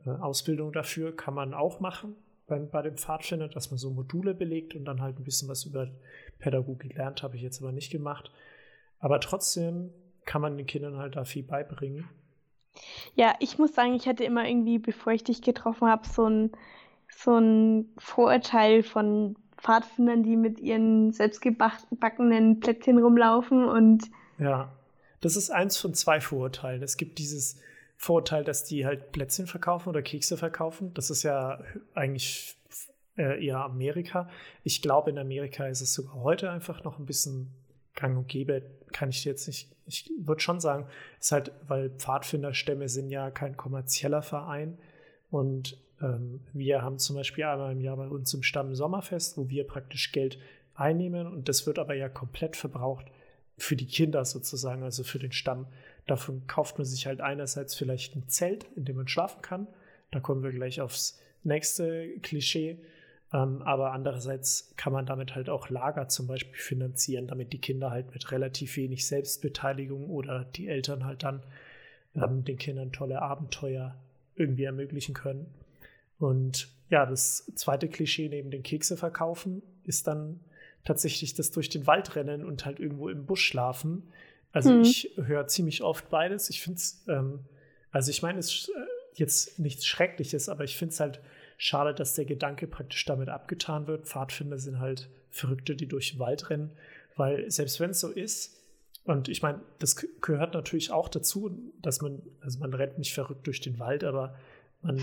[0.05, 1.15] Ausbildung dafür.
[1.15, 2.15] Kann man auch machen
[2.47, 5.65] bei, bei dem Pfadfinder, dass man so Module belegt und dann halt ein bisschen was
[5.65, 5.87] über
[6.39, 8.31] Pädagogik lernt, habe ich jetzt aber nicht gemacht.
[8.99, 9.91] Aber trotzdem
[10.25, 12.09] kann man den Kindern halt da viel beibringen.
[13.15, 16.51] Ja, ich muss sagen, ich hatte immer irgendwie, bevor ich dich getroffen habe, so ein,
[17.09, 24.09] so ein Vorurteil von Pfadfindern, die mit ihren selbstgebackenen Plätzchen rumlaufen und.
[24.39, 24.71] Ja,
[25.21, 26.81] das ist eins von zwei Vorurteilen.
[26.81, 27.59] Es gibt dieses
[28.01, 30.91] Vorurteil, dass die halt Plätzchen verkaufen oder Kekse verkaufen.
[30.95, 32.57] Das ist ja eigentlich
[33.15, 34.27] äh, eher Amerika.
[34.63, 37.51] Ich glaube, in Amerika ist es sogar heute einfach noch ein bisschen
[37.93, 38.63] gang und gäbe.
[38.91, 39.69] Kann ich jetzt nicht.
[39.85, 40.87] Ich würde schon sagen,
[41.19, 44.79] ist halt, weil Pfadfinderstämme sind ja kein kommerzieller Verein
[45.29, 49.47] und ähm, wir haben zum Beispiel einmal im Jahr bei uns im Stamm Sommerfest, wo
[49.47, 50.39] wir praktisch Geld
[50.73, 53.05] einnehmen und das wird aber ja komplett verbraucht
[53.59, 55.67] für die Kinder sozusagen, also für den Stamm.
[56.07, 59.67] Davon kauft man sich halt einerseits vielleicht ein Zelt, in dem man schlafen kann.
[60.11, 62.77] Da kommen wir gleich aufs nächste Klischee.
[63.33, 67.91] Ähm, aber andererseits kann man damit halt auch Lager zum Beispiel finanzieren, damit die Kinder
[67.91, 71.41] halt mit relativ wenig Selbstbeteiligung oder die Eltern halt dann
[72.15, 73.95] ähm, den Kindern tolle Abenteuer
[74.35, 75.45] irgendwie ermöglichen können.
[76.19, 80.41] Und ja, das zweite Klischee neben den Kekse verkaufen ist dann
[80.83, 84.03] tatsächlich das durch den Wald rennen und halt irgendwo im Busch schlafen.
[84.51, 84.81] Also mhm.
[84.81, 86.49] ich höre ziemlich oft beides.
[86.49, 87.45] Ich finde es, ähm,
[87.91, 88.73] also ich meine, es ist äh,
[89.13, 91.21] jetzt nichts Schreckliches, aber ich finde es halt
[91.57, 94.07] schade, dass der Gedanke praktisch damit abgetan wird.
[94.07, 96.71] Pfadfinder sind halt Verrückte, die durch den Wald rennen,
[97.15, 98.57] weil selbst wenn es so ist,
[99.03, 103.47] und ich meine, das gehört natürlich auch dazu, dass man, also man rennt nicht verrückt
[103.47, 104.35] durch den Wald, aber
[104.81, 105.01] man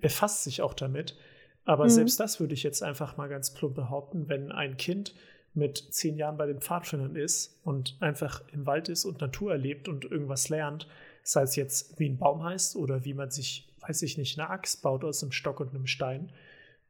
[0.00, 1.16] befasst sich auch damit.
[1.64, 1.90] Aber mhm.
[1.90, 5.14] selbst das würde ich jetzt einfach mal ganz plump behaupten, wenn ein Kind
[5.54, 9.88] mit zehn Jahren bei den Pfadfindern ist und einfach im Wald ist und Natur erlebt
[9.88, 10.88] und irgendwas lernt,
[11.22, 14.50] sei es jetzt wie ein Baum heißt oder wie man sich, weiß ich nicht, eine
[14.50, 16.32] Axt baut aus einem Stock und einem Stein,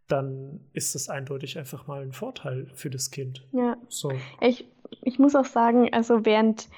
[0.08, 3.46] dann ist das eindeutig einfach mal ein Vorteil für das Kind.
[3.52, 3.76] Ja.
[3.88, 4.12] So.
[4.40, 4.66] Ich,
[5.02, 6.68] ich muss auch sagen, also während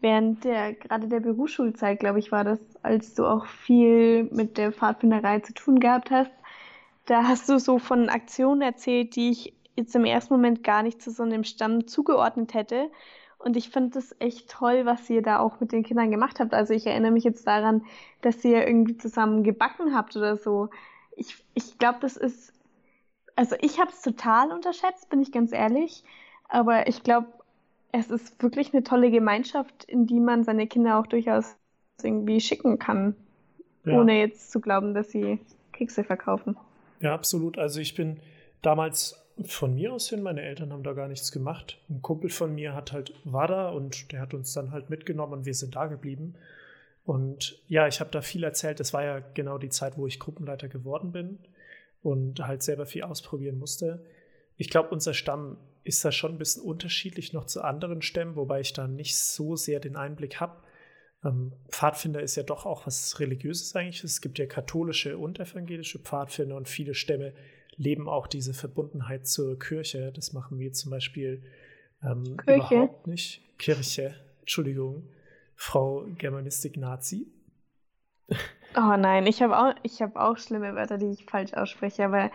[0.00, 4.72] während der, gerade der Berufsschulzeit, glaube ich, war das, als du auch viel mit der
[4.72, 6.30] Pfadfinderei zu tun gehabt hast,
[7.06, 11.00] da hast du so von Aktionen erzählt, die ich jetzt im ersten Moment gar nicht
[11.00, 12.90] zu so einem Stamm zugeordnet hätte.
[13.38, 16.54] Und ich finde das echt toll, was ihr da auch mit den Kindern gemacht habt.
[16.54, 17.84] Also ich erinnere mich jetzt daran,
[18.22, 20.70] dass ihr irgendwie zusammen gebacken habt oder so.
[21.16, 22.52] Ich, ich glaube, das ist,
[23.36, 26.02] also ich habe es total unterschätzt, bin ich ganz ehrlich.
[26.48, 27.28] Aber ich glaube,
[27.92, 31.56] es ist wirklich eine tolle Gemeinschaft, in die man seine Kinder auch durchaus
[32.02, 33.16] irgendwie schicken kann,
[33.84, 33.98] ja.
[33.98, 35.38] ohne jetzt zu glauben, dass sie
[35.72, 36.56] Kekse verkaufen.
[37.00, 37.58] Ja, absolut.
[37.58, 38.20] Also ich bin
[38.62, 41.78] damals von mir aus hin, meine Eltern haben da gar nichts gemacht.
[41.90, 45.34] Ein Kumpel von mir hat halt, war da und der hat uns dann halt mitgenommen
[45.34, 46.34] und wir sind da geblieben.
[47.04, 48.80] Und ja, ich habe da viel erzählt.
[48.80, 51.38] Das war ja genau die Zeit, wo ich Gruppenleiter geworden bin
[52.02, 54.04] und halt selber viel ausprobieren musste.
[54.56, 58.60] Ich glaube, unser Stamm ist da schon ein bisschen unterschiedlich noch zu anderen Stämmen, wobei
[58.60, 60.56] ich da nicht so sehr den Einblick habe.
[61.24, 64.02] Ähm, Pfadfinder ist ja doch auch was Religiöses eigentlich.
[64.02, 67.34] Es gibt ja katholische und evangelische Pfadfinder und viele Stämme
[67.76, 70.12] leben auch diese Verbundenheit zur Kirche.
[70.14, 71.42] Das machen wir zum Beispiel
[72.02, 73.42] ähm, überhaupt nicht.
[73.58, 75.08] Kirche, Entschuldigung,
[75.54, 77.26] Frau Germanistik-Nazi.
[78.76, 82.30] Oh nein, ich habe auch, hab auch schlimme Wörter, die ich falsch ausspreche, aber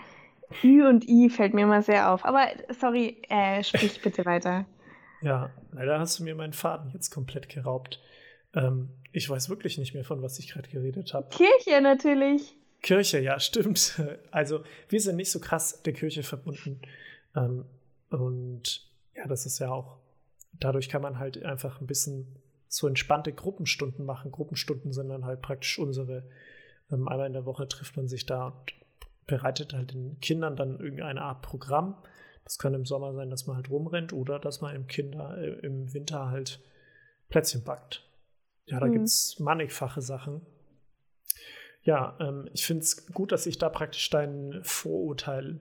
[0.64, 2.26] Ü und I fällt mir immer sehr auf.
[2.26, 4.66] Aber sorry, äh, sprich bitte weiter.
[5.22, 8.02] Ja, leider hast du mir meinen Faden jetzt komplett geraubt.
[8.56, 11.30] Ähm, ich weiß wirklich nicht mehr, von was ich gerade geredet habe.
[11.30, 12.56] Kirche natürlich.
[12.82, 14.02] Kirche, ja, stimmt.
[14.32, 16.82] Also wir sind nicht so krass der Kirche verbunden.
[17.36, 17.66] Ähm,
[18.10, 19.98] und ja, das ist ja auch,
[20.54, 22.36] dadurch kann man halt einfach ein bisschen
[22.68, 24.32] so entspannte Gruppenstunden machen.
[24.32, 26.30] Gruppenstunden sind dann halt praktisch unsere,
[26.90, 28.74] ähm, einmal in der Woche trifft man sich da und
[29.28, 32.02] bereitet halt den Kindern dann irgendeine Art Programm.
[32.44, 35.66] Das kann im Sommer sein, dass man halt rumrennt oder dass man im Kinder äh,
[35.66, 36.60] im Winter halt
[37.30, 38.08] Plätzchen backt.
[38.66, 38.94] Ja, da mhm.
[38.94, 40.42] gibt es mannigfache Sachen.
[41.84, 45.60] Ja, ähm, ich finde es gut, dass ich da praktisch dein Vorurteil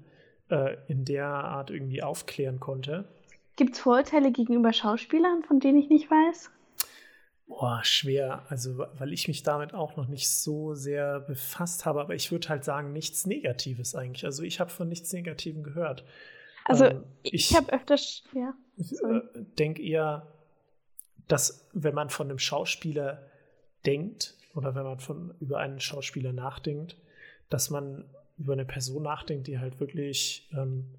[0.51, 3.09] äh, in der Art irgendwie aufklären konnte.
[3.57, 6.51] Gibt es Vorurteile gegenüber Schauspielern, von denen ich nicht weiß?
[7.47, 8.45] Boah, schwer.
[8.49, 12.49] Also, weil ich mich damit auch noch nicht so sehr befasst habe, aber ich würde
[12.49, 14.25] halt sagen, nichts Negatives eigentlich.
[14.25, 16.05] Also, ich habe von nichts Negativem gehört.
[16.65, 18.55] Also, ähm, ich, ich habe öfters, ja.
[18.79, 19.21] Äh,
[19.59, 20.29] denke eher,
[21.27, 23.27] dass wenn man von einem Schauspieler
[23.85, 26.97] denkt oder wenn man von über einen Schauspieler nachdenkt,
[27.49, 28.05] dass man
[28.39, 30.95] über eine Person nachdenkt, die halt wirklich ähm,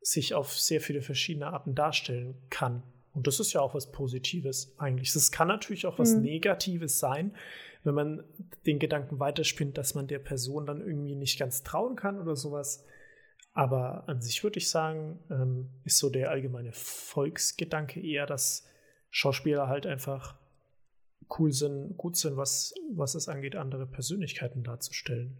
[0.00, 2.82] sich auf sehr viele verschiedene Arten darstellen kann.
[3.12, 5.14] Und das ist ja auch was Positives eigentlich.
[5.14, 6.22] Es kann natürlich auch was mhm.
[6.22, 7.34] Negatives sein,
[7.84, 8.24] wenn man
[8.66, 12.84] den Gedanken weiterspinnt, dass man der Person dann irgendwie nicht ganz trauen kann oder sowas.
[13.52, 18.66] Aber an sich würde ich sagen, ähm, ist so der allgemeine Volksgedanke eher, dass
[19.10, 20.36] Schauspieler halt einfach
[21.38, 25.36] cool sind, gut sind, was, was es angeht, andere Persönlichkeiten darzustellen.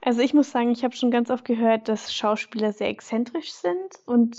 [0.00, 3.98] Also ich muss sagen, ich habe schon ganz oft gehört, dass Schauspieler sehr exzentrisch sind
[4.06, 4.36] und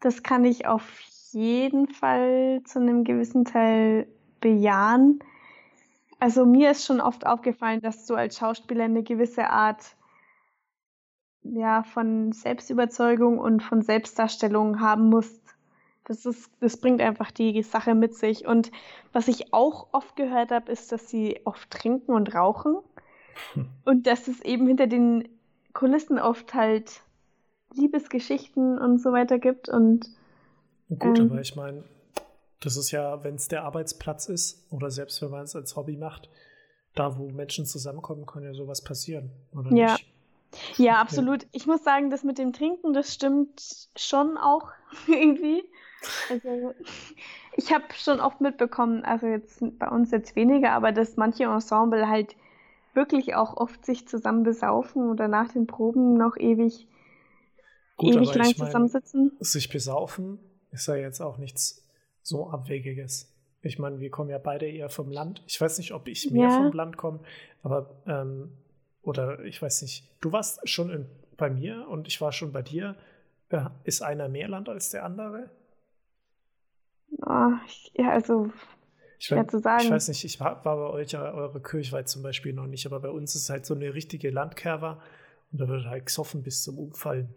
[0.00, 1.00] das kann ich auf
[1.32, 4.06] jeden Fall zu einem gewissen Teil
[4.40, 5.18] bejahen.
[6.20, 9.96] Also mir ist schon oft aufgefallen, dass du als Schauspieler eine gewisse Art
[11.42, 15.42] ja, von Selbstüberzeugung und von Selbstdarstellung haben musst.
[16.08, 18.46] Das, ist, das bringt einfach die Sache mit sich.
[18.46, 18.70] Und
[19.12, 22.78] was ich auch oft gehört habe, ist, dass sie oft trinken und rauchen.
[23.54, 23.68] Hm.
[23.84, 25.28] Und dass es eben hinter den
[25.74, 27.02] Kulissen oft halt
[27.74, 29.68] Liebesgeschichten und so weiter gibt.
[29.68, 30.08] Und
[30.88, 31.84] Gut, ähm, aber ich meine,
[32.60, 35.96] das ist ja, wenn es der Arbeitsplatz ist oder selbst wenn man es als Hobby
[35.96, 36.28] macht,
[36.94, 39.92] da wo Menschen zusammenkommen, kann ja sowas passieren, oder ja.
[39.92, 40.06] nicht?
[40.76, 41.42] Ja, absolut.
[41.42, 41.48] Ja.
[41.52, 44.72] Ich muss sagen, das mit dem Trinken, das stimmt schon auch
[45.06, 45.62] irgendwie.
[46.30, 46.74] Also,
[47.56, 52.08] ich habe schon oft mitbekommen, also jetzt bei uns jetzt weniger, aber dass manche Ensemble
[52.08, 52.36] halt
[52.94, 56.86] wirklich auch oft sich zusammen besaufen oder nach den Proben noch ewig,
[57.96, 59.32] Gut, ewig lang ich mein, zusammensitzen.
[59.40, 60.38] Sich besaufen
[60.70, 61.84] ist ja jetzt auch nichts
[62.22, 63.32] so Abwegiges.
[63.62, 65.42] Ich meine, wir kommen ja beide eher vom Land.
[65.46, 66.56] Ich weiß nicht, ob ich mehr ja.
[66.56, 67.20] vom Land komme,
[67.62, 68.52] aber ähm,
[69.02, 71.06] oder ich weiß nicht, du warst schon in,
[71.36, 72.94] bei mir und ich war schon bei dir.
[73.50, 75.48] Ja, ist einer mehr Land als der andere?
[77.22, 77.52] Oh,
[77.94, 78.50] ja, also
[79.18, 79.84] ich, mein, zu sagen.
[79.84, 83.00] ich weiß nicht, ich war, war bei euch, eure Kirchweih zum Beispiel noch nicht, aber
[83.00, 85.00] bei uns ist halt so eine richtige Landkerwa
[85.50, 87.34] und da wird halt gesoffen bis zum Umfallen.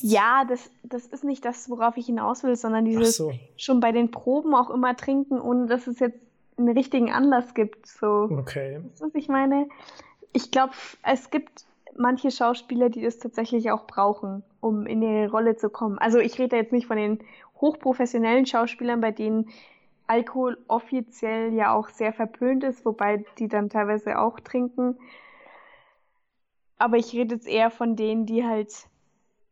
[0.00, 3.32] Ja, das, das ist nicht das, worauf ich hinaus will, sondern dieses so.
[3.56, 6.18] schon bei den Proben auch immer trinken, ohne dass es jetzt
[6.56, 7.86] einen richtigen Anlass gibt.
[7.86, 8.28] So.
[8.30, 8.80] Okay.
[8.82, 9.68] Weißt du, was ich meine?
[10.32, 11.64] Ich glaube, es gibt
[11.96, 15.98] manche Schauspieler, die das tatsächlich auch brauchen, um in ihre Rolle zu kommen.
[15.98, 17.20] Also ich rede jetzt nicht von den
[17.60, 19.50] hochprofessionellen Schauspielern, bei denen
[20.06, 24.98] Alkohol offiziell ja auch sehr verpönt ist, wobei die dann teilweise auch trinken.
[26.78, 28.72] Aber ich rede jetzt eher von denen, die halt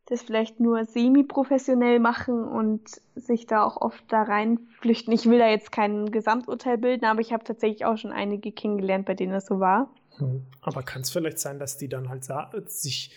[0.07, 2.81] das vielleicht nur semi-professionell machen und
[3.15, 5.13] sich da auch oft da reinflüchten.
[5.13, 9.05] Ich will da jetzt kein Gesamturteil bilden, aber ich habe tatsächlich auch schon einige kennengelernt,
[9.05, 9.91] bei denen das so war.
[10.17, 10.47] Hm.
[10.63, 12.25] Aber kann es vielleicht sein, dass die dann halt
[12.71, 13.15] sich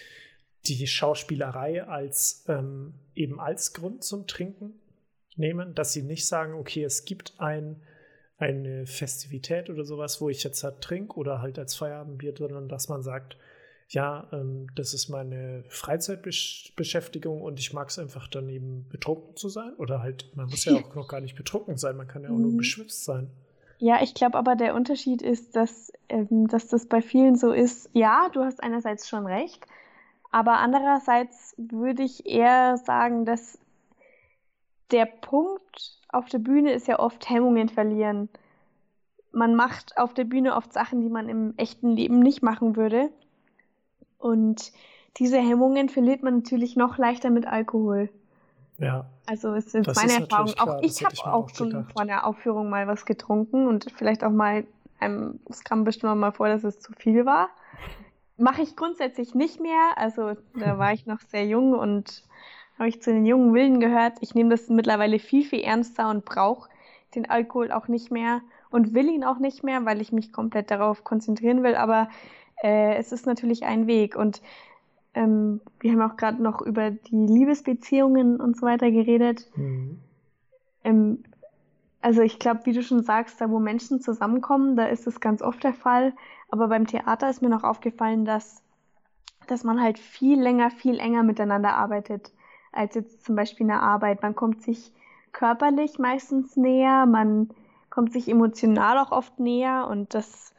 [0.65, 4.80] die Schauspielerei als ähm, eben als Grund zum Trinken
[5.35, 7.81] nehmen, dass sie nicht sagen, okay, es gibt ein,
[8.37, 12.89] eine Festivität oder sowas, wo ich jetzt halt trinke oder halt als Feierabendbier, sondern dass
[12.89, 13.37] man sagt,
[13.91, 19.49] ja, ähm, das ist meine Freizeitbeschäftigung und ich mag es einfach dann eben betrunken zu
[19.49, 19.73] sein.
[19.77, 22.37] Oder halt, man muss ja auch noch gar nicht betrunken sein, man kann ja auch
[22.37, 22.57] nur mhm.
[22.57, 23.29] beschwipst sein.
[23.79, 27.89] Ja, ich glaube aber der Unterschied ist, dass, ähm, dass das bei vielen so ist,
[27.93, 29.65] ja, du hast einerseits schon recht,
[30.31, 33.57] aber andererseits würde ich eher sagen, dass
[34.91, 38.29] der Punkt auf der Bühne ist ja oft Hemmungen verlieren.
[39.31, 43.09] Man macht auf der Bühne oft Sachen, die man im echten Leben nicht machen würde.
[44.17, 44.71] Und
[45.17, 48.09] diese Hemmungen verliert man natürlich noch leichter mit Alkohol.
[48.77, 49.05] Ja.
[49.25, 50.53] Also es ist meine ist Erfahrung.
[50.59, 54.31] Auch ich habe auch, auch schon vor einer Aufführung mal was getrunken und vielleicht auch
[54.31, 54.65] mal,
[54.99, 57.49] einem, es kam bestimmt mal vor, dass es zu viel war.
[58.37, 59.91] Mache ich grundsätzlich nicht mehr.
[59.97, 62.23] Also da war ich noch sehr jung und
[62.81, 64.17] habe ich zu den jungen Willen gehört.
[64.21, 66.67] Ich nehme das mittlerweile viel, viel ernster und brauche
[67.13, 68.41] den Alkohol auch nicht mehr
[68.71, 71.75] und will ihn auch nicht mehr, weil ich mich komplett darauf konzentrieren will.
[71.75, 72.09] Aber
[72.63, 74.15] äh, es ist natürlich ein Weg.
[74.15, 74.41] Und
[75.13, 79.47] ähm, wir haben auch gerade noch über die Liebesbeziehungen und so weiter geredet.
[79.55, 79.99] Mhm.
[80.83, 81.23] Ähm,
[82.01, 85.43] also ich glaube, wie du schon sagst, da wo Menschen zusammenkommen, da ist es ganz
[85.43, 86.13] oft der Fall.
[86.49, 88.63] Aber beim Theater ist mir noch aufgefallen, dass,
[89.45, 92.31] dass man halt viel länger, viel enger miteinander arbeitet,
[92.71, 94.21] als jetzt zum Beispiel eine Arbeit.
[94.21, 94.91] Man kommt sich
[95.31, 97.49] körperlich meistens näher, man
[97.89, 100.53] kommt sich emotional auch oft näher und das,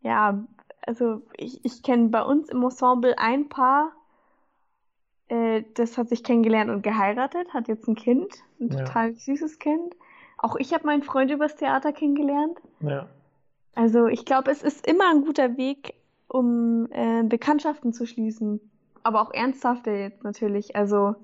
[0.00, 0.44] ja,
[0.82, 3.92] also ich, ich kenne bei uns im Ensemble ein Paar,
[5.28, 8.84] äh, das hat sich kennengelernt und geheiratet, hat jetzt ein Kind, ein ja.
[8.84, 9.94] total süßes Kind.
[10.38, 12.58] Auch ich habe meinen Freund übers Theater kennengelernt.
[12.80, 13.06] Ja.
[13.74, 15.94] Also ich glaube, es ist immer ein guter Weg,
[16.28, 18.60] um äh, Bekanntschaften zu schließen.
[19.02, 20.76] Aber auch ernsthafte jetzt natürlich.
[20.76, 21.14] Also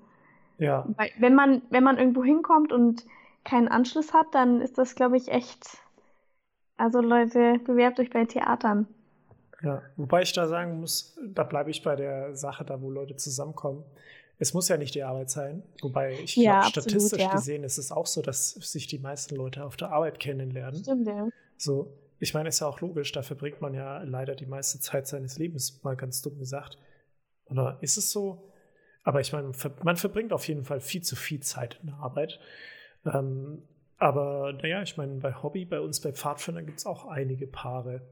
[0.59, 0.91] ja.
[0.97, 3.05] Weil, wenn man, wenn man irgendwo hinkommt und
[3.45, 5.79] keinen Anschluss hat, dann ist das, glaube ich, echt.
[6.79, 8.87] Also Leute, bewerbt euch bei Theatern.
[9.63, 13.17] Ja, wobei ich da sagen muss, da bleibe ich bei der Sache, da wo Leute
[13.17, 13.85] zusammenkommen.
[14.39, 15.63] es muss ja nicht die Arbeit sein.
[15.81, 17.31] Wobei ich Ja, glaube, statistisch ja.
[17.31, 20.83] gesehen ist es auch so, dass sich die meisten Leute auf der Arbeit kennenlernen.
[20.83, 21.29] Stimmt, ja.
[21.57, 25.07] So, ich meine, ist ja auch logisch, da verbringt man ja leider die meiste Zeit
[25.07, 26.79] seines Lebens, mal ganz dumm gesagt.
[27.47, 28.51] Oder ist es so?
[29.03, 32.41] Aber ich meine, man verbringt auf jeden Fall viel zu viel Zeit in der Arbeit.
[33.05, 33.63] Ähm,
[33.99, 38.03] aber naja, ich meine, bei Hobby, bei uns bei Pfadfindern gibt es auch einige Paare.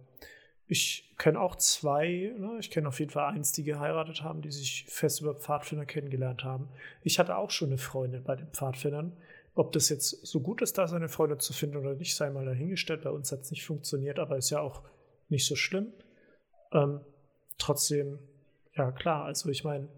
[0.66, 2.56] Ich kenne auch zwei, ne?
[2.58, 6.42] ich kenne auf jeden Fall eins, die geheiratet haben, die sich fest über Pfadfinder kennengelernt
[6.42, 6.68] haben.
[7.02, 9.12] Ich hatte auch schon eine Freundin bei den Pfadfindern.
[9.54, 12.46] Ob das jetzt so gut ist, da seine Freundin zu finden oder nicht, sei mal
[12.46, 13.02] dahingestellt.
[13.02, 14.82] Bei uns hat es nicht funktioniert, aber ist ja auch
[15.28, 15.92] nicht so schlimm.
[16.72, 17.00] Ähm,
[17.58, 18.18] trotzdem,
[18.76, 19.88] ja klar, also ich meine,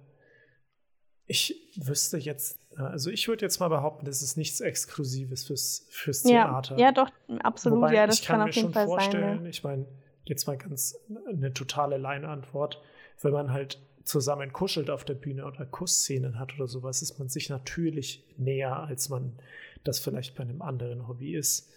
[1.26, 5.86] ich wüsste jetzt, äh, also ich würde jetzt mal behaupten, das ist nichts Exklusives fürs,
[5.90, 6.78] fürs Ja, Theater.
[6.78, 7.10] ja, doch,
[7.42, 9.46] absolut, Wobei, ja, das ich kann, kann mir auf jeden schon Fall vorstellen, sein.
[9.46, 9.86] ich meine,
[10.24, 12.80] jetzt mal ganz eine totale Laienantwort,
[13.22, 17.28] wenn man halt zusammen kuschelt auf der Bühne oder Kussszenen hat oder sowas, ist man
[17.28, 19.36] sich natürlich näher, als man
[19.82, 21.68] das vielleicht bei einem anderen Hobby ist.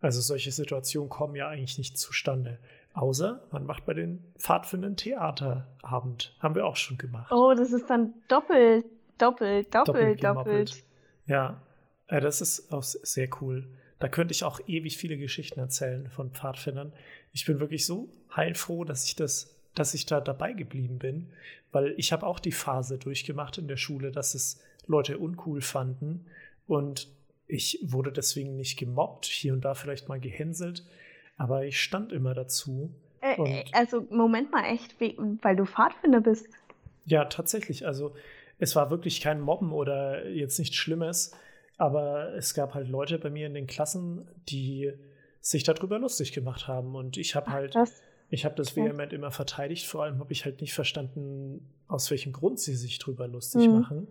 [0.00, 2.58] Also solche Situationen kommen ja eigentlich nicht zustande.
[2.98, 6.36] Außer man macht bei den Pfadfindern Theaterabend.
[6.40, 7.30] Haben wir auch schon gemacht.
[7.30, 8.86] Oh, das ist dann doppelt,
[9.18, 10.82] doppelt, doppelt, doppelt.
[11.26, 11.62] Ja,
[12.08, 13.68] das ist auch sehr cool.
[14.00, 16.92] Da könnte ich auch ewig viele Geschichten erzählen von Pfadfindern.
[17.32, 21.30] Ich bin wirklich so heilfroh, dass ich das, dass ich da dabei geblieben bin,
[21.70, 26.26] weil ich habe auch die Phase durchgemacht in der Schule, dass es Leute uncool fanden
[26.66, 27.08] und
[27.46, 30.84] ich wurde deswegen nicht gemobbt, hier und da vielleicht mal gehänselt,
[31.38, 32.90] aber ich stand immer dazu.
[33.20, 36.46] Äh, äh, also, Moment mal, echt, we- weil du Pfadfinder bist.
[37.06, 37.86] Ja, tatsächlich.
[37.86, 38.14] Also
[38.58, 41.32] es war wirklich kein Mobben oder jetzt nichts Schlimmes,
[41.78, 44.92] aber es gab halt Leute bei mir in den Klassen, die
[45.40, 49.30] sich darüber lustig gemacht haben und ich habe halt, Das, ich habe das vehement immer
[49.30, 49.86] verteidigt.
[49.86, 53.74] Vor allem habe ich halt nicht verstanden, aus welchem Grund sie sich drüber lustig Mhm.
[53.74, 54.08] machen.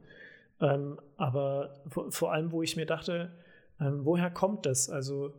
[0.59, 3.31] Ähm, aber vor, vor allem, wo ich mir dachte,
[3.79, 4.89] ähm, woher kommt das?
[4.89, 5.33] Also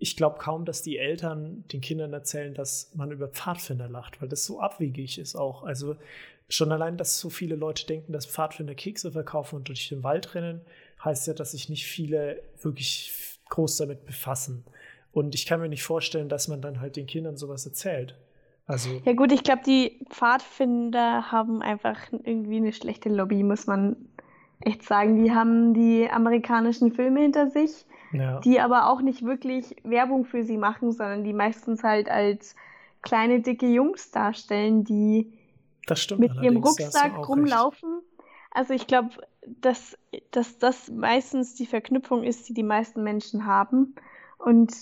[0.00, 4.28] ich glaube kaum, dass die Eltern den Kindern erzählen, dass man über Pfadfinder lacht, weil
[4.28, 5.62] das so abwegig ist auch.
[5.62, 5.94] Also
[6.48, 10.34] schon allein, dass so viele Leute denken, dass Pfadfinder Kekse verkaufen und durch den Wald
[10.34, 10.62] rennen,
[11.04, 14.64] heißt ja, dass sich nicht viele wirklich groß damit befassen.
[15.12, 18.16] Und ich kann mir nicht vorstellen, dass man dann halt den Kindern sowas erzählt.
[18.66, 23.96] Also ja gut, ich glaube, die Pfadfinder haben einfach irgendwie eine schlechte Lobby, muss man
[24.60, 25.22] echt sagen.
[25.22, 30.44] Die haben die amerikanischen Filme hinter sich, ja, die aber auch nicht wirklich Werbung für
[30.44, 32.56] sie machen, sondern die meistens halt als
[33.02, 35.32] kleine, dicke Jungs darstellen, die
[36.18, 38.00] mit ihrem Rucksack rumlaufen.
[38.50, 39.10] Also ich glaube,
[39.60, 39.96] dass,
[40.30, 43.94] dass das meistens die Verknüpfung ist, die die meisten Menschen haben.
[44.38, 44.72] Und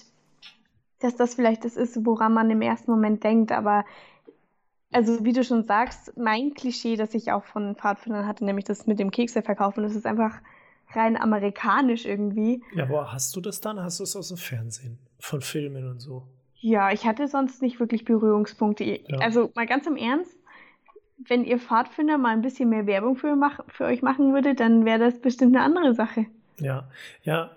[1.00, 3.52] dass das vielleicht das ist, woran man im ersten Moment denkt.
[3.52, 3.84] Aber
[4.90, 8.86] also wie du schon sagst, mein Klischee, das ich auch von Pfadfindern hatte, nämlich das
[8.86, 10.40] mit dem Kekse verkaufen, das ist einfach
[10.92, 12.62] rein amerikanisch irgendwie.
[12.74, 13.80] Ja, woher hast du das dann?
[13.80, 14.98] Hast du es aus dem Fernsehen?
[15.18, 16.22] Von Filmen und so?
[16.60, 18.84] Ja, ich hatte sonst nicht wirklich Berührungspunkte.
[18.84, 19.18] Ja.
[19.18, 20.36] Also mal ganz im Ernst,
[21.18, 23.36] wenn ihr Pfadfinder mal ein bisschen mehr Werbung für,
[23.68, 26.26] für euch machen würdet, dann wäre das bestimmt eine andere Sache.
[26.60, 26.88] Ja,
[27.22, 27.50] ja,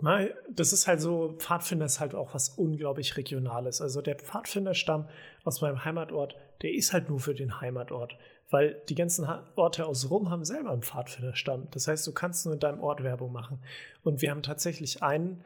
[0.00, 3.80] mal, das ist halt so, Pfadfinder ist halt auch was unglaublich Regionales.
[3.80, 5.06] Also der Pfadfinderstamm
[5.44, 8.16] aus meinem Heimatort, der ist halt nur für den Heimatort,
[8.50, 11.68] weil die ganzen Orte aus Rum haben selber einen Pfadfinderstamm.
[11.70, 13.58] Das heißt, du kannst nur in deinem Ort Werbung machen.
[14.02, 15.44] Und wir haben tatsächlich einen,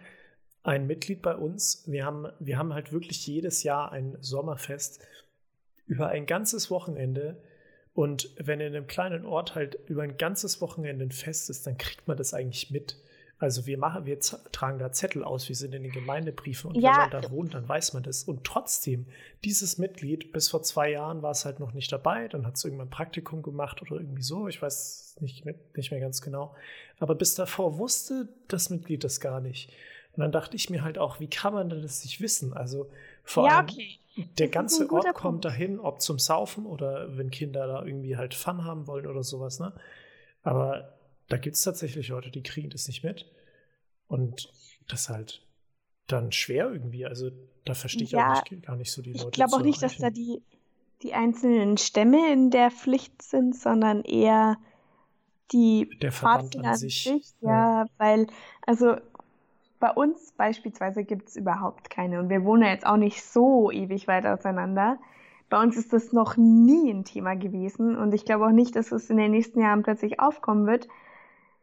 [0.62, 1.82] ein Mitglied bei uns.
[1.86, 5.00] Wir haben, wir haben halt wirklich jedes Jahr ein Sommerfest
[5.86, 7.42] über ein ganzes Wochenende.
[7.92, 11.76] Und wenn in einem kleinen Ort halt über ein ganzes Wochenende ein Fest ist, dann
[11.78, 12.96] kriegt man das eigentlich mit.
[13.42, 16.92] Also wir machen, wir tragen da Zettel aus, wir sind in den Gemeindebriefen und Ja.
[16.92, 18.22] wenn man da wohnt, dann weiß man das.
[18.22, 19.06] Und trotzdem,
[19.44, 22.64] dieses Mitglied, bis vor zwei Jahren war es halt noch nicht dabei, dann hat es
[22.64, 26.54] irgendwann ein Praktikum gemacht oder irgendwie so, ich weiß nicht, mehr- nicht mehr ganz genau.
[27.00, 29.70] Aber bis davor wusste das Mitglied das gar nicht.
[30.14, 32.52] Und dann dachte ich mir halt auch, wie kann man denn das nicht wissen?
[32.52, 32.90] Also
[33.24, 33.98] vor ja, allem, okay.
[34.38, 35.44] der Das ganze Ort kommt Punkt.
[35.46, 39.58] dahin, ob zum Saufen oder wenn Kinder da irgendwie halt Fun haben wollen oder sowas,
[39.58, 39.72] ne?
[40.44, 40.92] Aber
[41.28, 43.26] da gibt es tatsächlich Leute, die kriegen das nicht mit.
[44.12, 44.52] Und
[44.88, 45.46] das ist halt
[46.06, 47.06] dann schwer irgendwie.
[47.06, 47.30] Also
[47.64, 49.26] da verstehe ich Ja, auch nicht, gar nicht so die Leute.
[49.26, 50.42] Ich glaube auch nicht, dass da die,
[51.02, 54.56] die einzelnen Stämme in der Pflicht sind, sondern eher
[55.52, 57.04] die Der Verband an an sich.
[57.04, 57.34] sich.
[57.40, 58.26] Ja, weil,
[58.66, 58.96] also
[59.80, 63.70] bei uns beispielsweise gibt es überhaupt keine und wir wohnen ja jetzt auch nicht so
[63.70, 64.98] ewig weit auseinander.
[65.50, 68.92] Bei uns ist das noch nie ein Thema gewesen und ich glaube auch nicht, dass
[68.92, 70.88] es in den nächsten Jahren plötzlich aufkommen wird.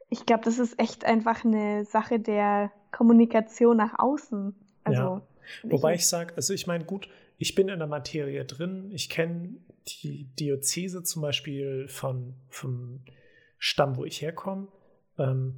[0.09, 4.55] Ich glaube, das ist echt einfach eine Sache der Kommunikation nach außen.
[4.83, 5.21] Also, Ja.
[5.63, 8.91] Wobei ich sage, also ich meine, gut, ich bin in der Materie drin.
[8.91, 9.55] Ich kenne
[9.87, 13.01] die Diözese zum Beispiel von, vom,
[13.59, 14.69] Stamm, wo ich herkomme,
[15.17, 15.55] ähm,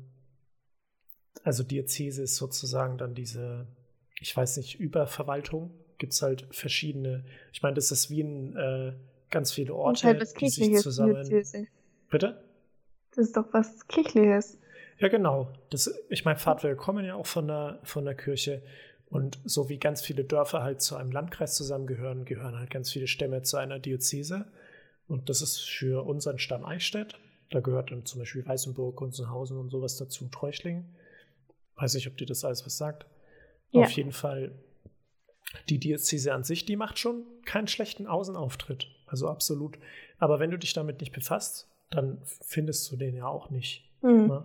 [1.44, 3.68] also Diözese ist sozusagen dann diese,
[4.20, 5.72] ich weiß nicht, Überverwaltung.
[6.00, 7.24] Gibt es halt verschiedene,
[7.54, 8.94] ich meine, das ist wie ein äh,
[9.30, 11.24] ganz viele Orte, halt die sich zusammen.
[11.24, 11.68] Diözese.
[12.10, 12.44] Bitte?
[13.12, 14.58] Das ist doch was Kirchliches.
[15.00, 15.52] Ja, genau.
[15.70, 18.62] Das, ich meine, Pfadfinder kommen ja auch von der, von der Kirche.
[19.10, 23.08] Und so wie ganz viele Dörfer halt zu einem Landkreis zusammengehören, gehören halt ganz viele
[23.08, 24.46] Stämme zu einer Diözese.
[25.08, 27.16] Und das ist für unseren Stamm Eichstätt.
[27.50, 30.86] Da gehört dann zum Beispiel Weißenburg, Gunzenhausen und sowas dazu, Treuchling.
[31.76, 33.06] Weiß nicht, ob dir das alles was sagt.
[33.72, 33.82] Ja.
[33.82, 34.54] Auf jeden Fall,
[35.68, 38.88] die Diözese an sich, die macht schon keinen schlechten Außenauftritt.
[39.08, 39.78] Also absolut.
[40.20, 43.90] Aber wenn du dich damit nicht befasst, dann findest du den ja auch nicht.
[44.02, 44.28] Mhm.
[44.28, 44.44] Ne?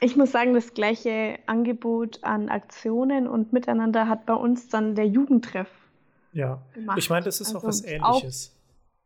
[0.00, 5.06] Ich muss sagen, das gleiche Angebot an Aktionen und Miteinander hat bei uns dann der
[5.06, 5.68] Jugendtreff.
[6.32, 6.98] Ja, gemacht.
[6.98, 8.58] ich meine, das ist also auch was Ähnliches.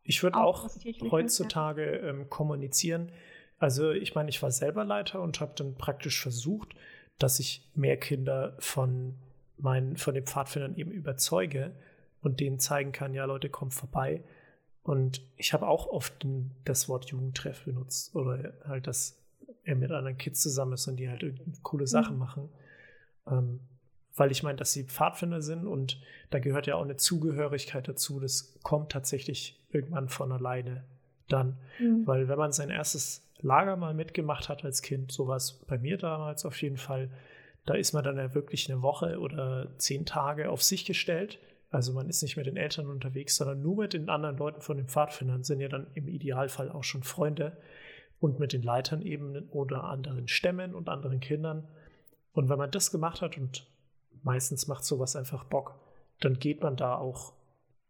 [0.04, 2.08] ich würde auch, auch heutzutage ja.
[2.08, 3.12] ähm, kommunizieren.
[3.58, 6.74] Also ich meine, ich war selber Leiter und habe dann praktisch versucht,
[7.18, 9.16] dass ich mehr Kinder von
[9.58, 11.72] meinen, von den Pfadfindern eben überzeuge
[12.22, 14.22] und denen zeigen kann, ja Leute, kommt vorbei.
[14.86, 16.24] Und ich habe auch oft
[16.64, 19.18] das Wort Jugendtreff benutzt oder halt, dass
[19.64, 21.24] er mit anderen Kids zusammen ist und die halt
[21.64, 22.20] coole Sachen mhm.
[22.20, 22.48] machen.
[23.26, 23.58] Ähm,
[24.14, 28.20] weil ich meine, dass sie Pfadfinder sind und da gehört ja auch eine Zugehörigkeit dazu.
[28.20, 30.84] Das kommt tatsächlich irgendwann von alleine
[31.26, 31.58] dann.
[31.80, 32.06] Mhm.
[32.06, 36.46] Weil wenn man sein erstes Lager mal mitgemacht hat als Kind, sowas bei mir damals
[36.46, 37.10] auf jeden Fall,
[37.64, 41.92] da ist man dann ja wirklich eine Woche oder zehn Tage auf sich gestellt also
[41.92, 44.88] man ist nicht mit den Eltern unterwegs, sondern nur mit den anderen Leuten von den
[44.88, 47.56] Pfadfindern, sind ja dann im Idealfall auch schon Freunde
[48.20, 51.66] und mit den Leitern eben oder anderen Stämmen und anderen Kindern.
[52.32, 53.66] Und wenn man das gemacht hat und
[54.22, 55.78] meistens macht sowas einfach Bock,
[56.20, 57.32] dann geht man da auch,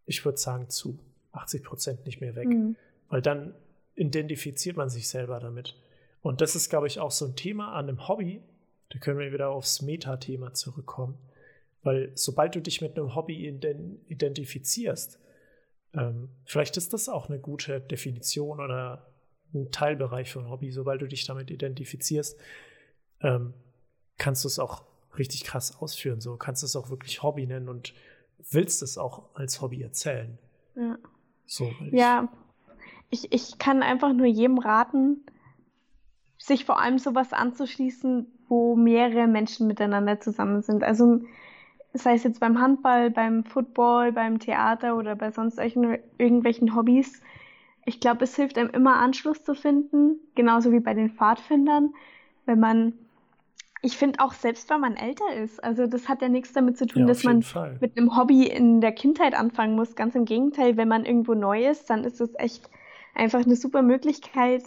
[0.05, 0.99] ich würde sagen, zu
[1.33, 2.49] 80 Prozent nicht mehr weg.
[2.49, 2.77] Mhm.
[3.09, 3.55] Weil dann
[3.95, 5.77] identifiziert man sich selber damit.
[6.23, 8.43] Und das ist, glaube ich, auch so ein Thema an einem Hobby.
[8.91, 11.19] Da können wir wieder aufs Meta-Thema zurückkommen.
[11.87, 13.47] Weil sobald du dich mit einem Hobby
[14.09, 15.21] identifizierst,
[15.95, 19.07] ähm, vielleicht ist das auch eine gute Definition oder
[19.55, 22.41] ein Teilbereich von Hobby, sobald du dich damit identifizierst,
[23.21, 23.55] ähm,
[24.19, 24.83] kannst du es auch
[25.17, 26.21] richtig krass ausführen.
[26.21, 27.95] So kannst du es auch wirklich Hobby nennen und
[28.51, 30.39] willst es auch als Hobby erzählen.
[30.75, 30.99] Ja.
[31.47, 32.29] So, ja,
[33.11, 35.25] ich, ich kann einfach nur jedem raten,
[36.37, 40.83] sich vor allem sowas anzuschließen, wo mehrere Menschen miteinander zusammen sind.
[40.83, 41.21] Also
[41.97, 47.23] sei es jetzt beim Handball, beim Football, beim Theater oder bei sonst irgendwelchen Hobbys.
[47.85, 51.95] Ich glaube, es hilft einem immer Anschluss zu finden, genauso wie bei den Pfadfindern,
[52.45, 52.95] wenn man,
[53.83, 56.87] ich finde auch selbst, wenn man älter ist, also das hat ja nichts damit zu
[56.87, 57.79] tun, ja, dass man Fall.
[57.81, 59.95] mit einem Hobby in der Kindheit anfangen muss.
[59.95, 62.69] Ganz im Gegenteil, wenn man irgendwo neu ist, dann ist es echt
[63.15, 64.65] einfach eine super Möglichkeit,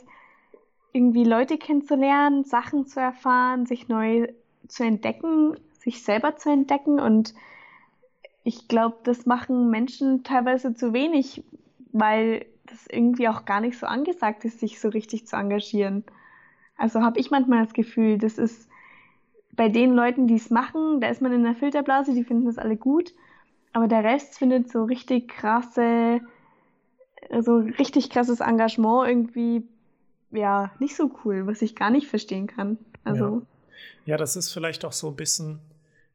[0.94, 4.28] irgendwie Leute kennenzulernen, Sachen zu erfahren, sich neu
[4.68, 7.00] zu entdecken sich selber zu entdecken.
[7.00, 7.34] Und
[8.44, 11.44] ich glaube, das machen Menschen teilweise zu wenig,
[11.92, 16.04] weil das irgendwie auch gar nicht so angesagt ist, sich so richtig zu engagieren.
[16.78, 18.70] Also habe ich manchmal das Gefühl, das ist
[19.54, 22.58] bei den Leuten, die es machen, da ist man in der Filterblase, die finden das
[22.58, 23.14] alle gut,
[23.74, 26.22] aber der Rest findet so richtig krasse,
[27.42, 29.68] so richtig krasses Engagement irgendwie,
[30.32, 32.78] ja, nicht so cool, was ich gar nicht verstehen kann.
[33.04, 33.26] Also.
[33.26, 33.42] Ja.
[34.06, 35.60] Ja, das ist vielleicht auch so ein bisschen,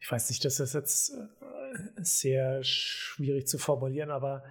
[0.04, 4.44] ich weiß nicht, das ist jetzt äh, sehr schwierig zu formulieren, aber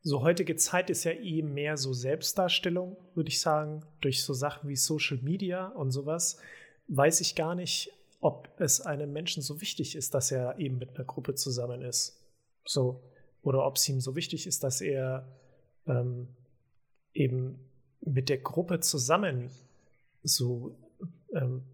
[0.00, 4.68] so heutige Zeit ist ja eh mehr so Selbstdarstellung, würde ich sagen, durch so Sachen
[4.68, 6.38] wie Social Media und sowas.
[6.86, 7.90] Weiß ich gar nicht,
[8.20, 12.22] ob es einem Menschen so wichtig ist, dass er eben mit einer Gruppe zusammen ist.
[12.64, 13.02] So.
[13.42, 15.26] Oder ob es ihm so wichtig ist, dass er
[15.84, 16.28] ähm,
[17.12, 17.58] eben
[18.02, 19.50] mit der Gruppe zusammen
[20.22, 20.76] so
[21.34, 21.64] ähm,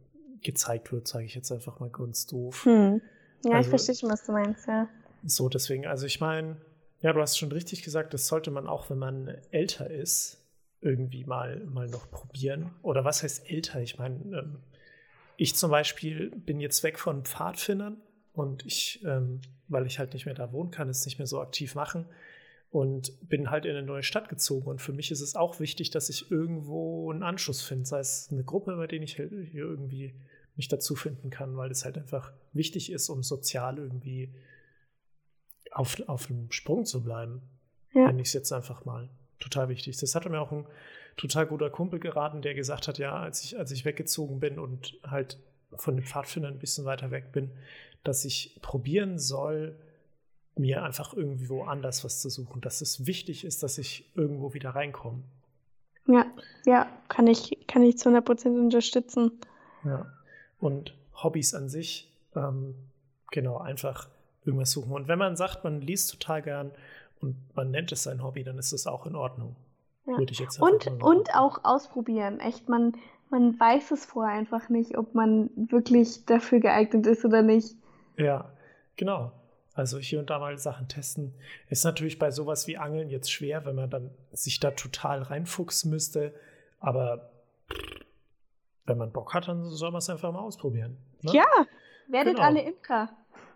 [0.41, 2.64] gezeigt wird, sage ich jetzt einfach mal ganz doof.
[2.64, 3.03] Hm.
[3.45, 4.89] Ja, also, ich verstehe schon, was du meinst, ja.
[5.24, 6.57] So, deswegen, also ich meine,
[7.01, 10.39] ja, du hast schon richtig gesagt, das sollte man auch, wenn man älter ist,
[10.80, 12.70] irgendwie mal, mal noch probieren.
[12.82, 13.80] Oder was heißt älter?
[13.80, 14.59] Ich meine, ähm,
[15.36, 17.97] ich zum Beispiel bin jetzt weg von Pfadfindern
[18.32, 21.41] und ich, ähm, weil ich halt nicht mehr da wohnen kann, es nicht mehr so
[21.41, 22.07] aktiv machen
[22.70, 24.66] und bin halt in eine neue Stadt gezogen.
[24.66, 28.28] Und für mich ist es auch wichtig, dass ich irgendwo einen Anschluss finde, sei es
[28.30, 30.14] eine Gruppe, bei der ich hier irgendwie
[30.59, 34.34] mich dazu finden kann, weil es halt einfach wichtig ist, um sozial irgendwie
[35.72, 37.40] auf, auf dem Sprung zu bleiben.
[37.94, 38.06] Ja.
[38.06, 39.09] Nenne ich es jetzt einfach mal.
[39.38, 39.96] Total wichtig.
[39.96, 40.66] Das hatte mir auch ein
[41.16, 44.98] total guter Kumpel geraten, der gesagt hat, ja, als ich, als ich weggezogen bin und
[45.04, 45.38] halt
[45.76, 47.50] von den Pfadfindern ein bisschen weiter weg bin,
[48.04, 49.78] dass ich probieren soll,
[50.56, 54.70] mir einfach irgendwie woanders was zu suchen, dass es wichtig ist, dass ich irgendwo wieder
[54.70, 55.22] reinkomme.
[56.06, 56.26] Ja,
[56.64, 59.40] ja, kann ich, kann ich zu 100% unterstützen.
[59.84, 60.12] Ja.
[60.61, 62.74] Und Hobbys an sich, ähm,
[63.30, 64.09] genau, einfach
[64.44, 64.92] irgendwas suchen.
[64.92, 66.70] Und wenn man sagt, man liest total gern
[67.20, 69.56] und man nennt es sein Hobby, dann ist das auch in Ordnung.
[70.06, 70.16] Ja.
[70.16, 72.40] Würde ich jetzt Und, mal und auch ausprobieren.
[72.40, 72.96] Echt, man,
[73.30, 77.76] man weiß es vorher einfach nicht, ob man wirklich dafür geeignet ist oder nicht.
[78.16, 78.50] Ja,
[78.96, 79.32] genau.
[79.74, 81.34] Also hier und da mal Sachen testen.
[81.68, 85.90] Ist natürlich bei sowas wie Angeln jetzt schwer, wenn man dann sich da total reinfuchsen
[85.90, 86.34] müsste.
[86.80, 87.30] Aber
[88.89, 90.97] wenn man Bock hat, dann soll man es einfach mal ausprobieren.
[91.22, 91.32] Ne?
[91.34, 91.47] Ja,
[92.09, 92.47] werdet Genau.
[92.47, 93.11] alle Imker.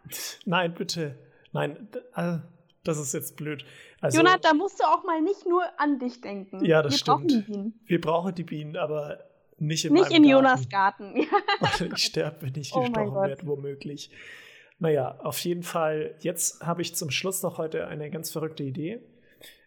[0.45, 1.19] Nein, bitte.
[1.53, 2.39] Nein, äh,
[2.85, 3.65] das ist jetzt blöd.
[4.01, 6.65] Also, Jonah, da musst du auch mal nicht nur an dich denken.
[6.65, 7.17] Ja, das Wir stimmt.
[7.19, 7.81] brauchen die Bienen.
[7.87, 9.25] wir brauchen die Bienen, aber
[9.59, 10.29] nicht in Nicht in Garten.
[10.29, 11.15] Jonas Garten.
[11.95, 14.11] Ich sterbe, wenn ich Oh gestochen werde, womöglich.
[14.81, 19.01] Naja, auf jeden Fall, jetzt habe ich zum Schluss noch heute eine ganz verrückte Idee.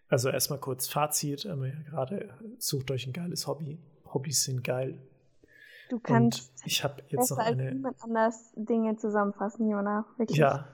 [0.08, 1.48] Also erstmal kurz Fazit,
[1.90, 3.78] gerade, sucht euch ein geiles Hobby.
[4.12, 4.98] Hobbys sind geil.
[5.88, 7.72] Du Und kannst ich habe jetzt noch als eine.
[7.72, 10.04] niemand anders Dinge zusammenfassen, Jonah.
[10.16, 10.38] Wirklich.
[10.38, 10.66] Ja,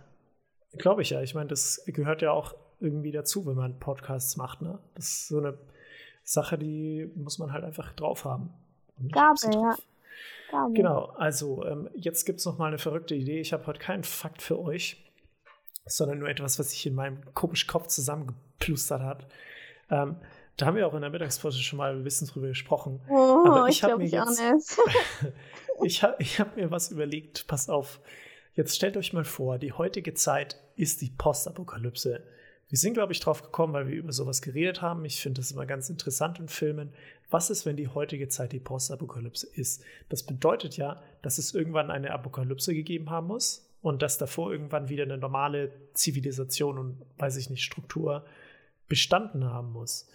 [0.78, 1.20] glaube ich ja.
[1.22, 4.62] Ich meine, das gehört ja auch irgendwie dazu, wenn man Podcasts macht.
[4.62, 4.78] Ne?
[4.94, 5.58] Das ist so eine
[6.24, 8.50] Sache, die muss man halt einfach drauf haben.
[8.98, 9.70] Und ich hab sie Gabe, ja.
[9.70, 9.82] drauf.
[10.50, 10.72] Gabe.
[10.74, 13.40] Genau, also ähm, jetzt gibt es noch mal eine verrückte Idee.
[13.40, 15.10] Ich habe heute keinen Fakt für euch,
[15.86, 19.26] sondern nur etwas, was sich in meinem komischen Kopf zusammengeplustert hat.
[19.90, 20.16] Ähm,
[20.56, 23.00] da haben wir auch in der Mittagspause schon mal ein bisschen drüber gesprochen.
[23.08, 24.78] Oh, Aber ich ich hab glaube, mir ich jetzt-
[26.02, 27.46] habe ich hab mir was überlegt.
[27.46, 28.00] Pass auf.
[28.54, 32.22] Jetzt stellt euch mal vor, die heutige Zeit ist die Postapokalypse.
[32.68, 35.04] Wir sind, glaube ich, drauf gekommen, weil wir über sowas geredet haben.
[35.04, 36.92] Ich finde das immer ganz interessant in Filmen.
[37.30, 39.82] Was ist, wenn die heutige Zeit die Postapokalypse ist?
[40.10, 44.88] Das bedeutet ja, dass es irgendwann eine Apokalypse gegeben haben muss und dass davor irgendwann
[44.88, 48.24] wieder eine normale Zivilisation und, weiß ich nicht, Struktur
[48.88, 50.08] bestanden haben muss.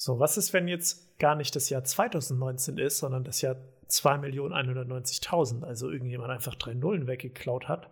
[0.00, 3.56] So, was ist, wenn jetzt gar nicht das Jahr 2019 ist, sondern das Jahr
[3.88, 7.90] 2.190.000, also irgendjemand einfach drei Nullen weggeklaut hat?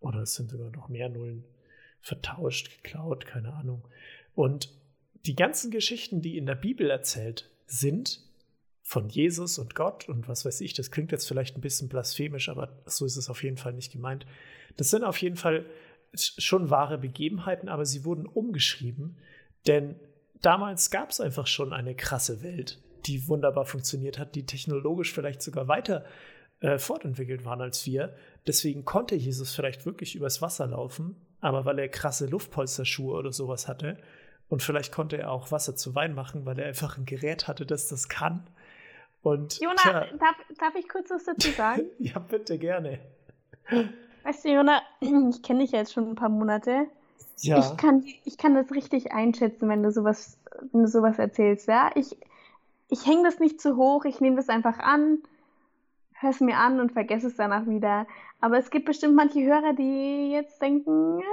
[0.00, 1.44] Oder es sind sogar noch mehr Nullen
[2.02, 3.82] vertauscht, geklaut, keine Ahnung.
[4.34, 4.70] Und
[5.24, 8.20] die ganzen Geschichten, die in der Bibel erzählt sind,
[8.82, 12.50] von Jesus und Gott und was weiß ich, das klingt jetzt vielleicht ein bisschen blasphemisch,
[12.50, 14.26] aber so ist es auf jeden Fall nicht gemeint.
[14.76, 15.64] Das sind auf jeden Fall
[16.12, 19.16] schon wahre Begebenheiten, aber sie wurden umgeschrieben,
[19.66, 19.94] denn
[20.42, 25.42] damals gab es einfach schon eine krasse Welt, die wunderbar funktioniert hat, die technologisch vielleicht
[25.42, 26.04] sogar weiter
[26.60, 28.14] äh, fortentwickelt waren als wir.
[28.46, 33.68] Deswegen konnte Jesus vielleicht wirklich übers Wasser laufen, aber weil er krasse Luftpolsterschuhe oder sowas
[33.68, 33.96] hatte
[34.50, 37.64] und vielleicht konnte er auch Wasser zu Wein machen, weil er einfach ein Gerät hatte,
[37.64, 38.46] das das kann.
[39.22, 41.84] Und Jonah, tja, darf, darf ich kurz was dazu sagen?
[41.98, 42.98] ja, bitte gerne.
[44.24, 46.86] Weißt du, Jonah, ich kenne dich ja jetzt schon ein paar Monate.
[47.38, 50.38] Ja, Ich, kann, ich kann das richtig einschätzen, wenn du sowas,
[50.72, 51.90] wenn du sowas erzählst, ja.
[51.94, 52.16] Ich,
[52.88, 55.18] ich hänge das nicht zu hoch, ich nehme das einfach an,
[56.20, 58.06] höre es mir an und vergesse es danach wieder.
[58.40, 61.26] Aber es gibt bestimmt manche Hörer, die jetzt denken, ja,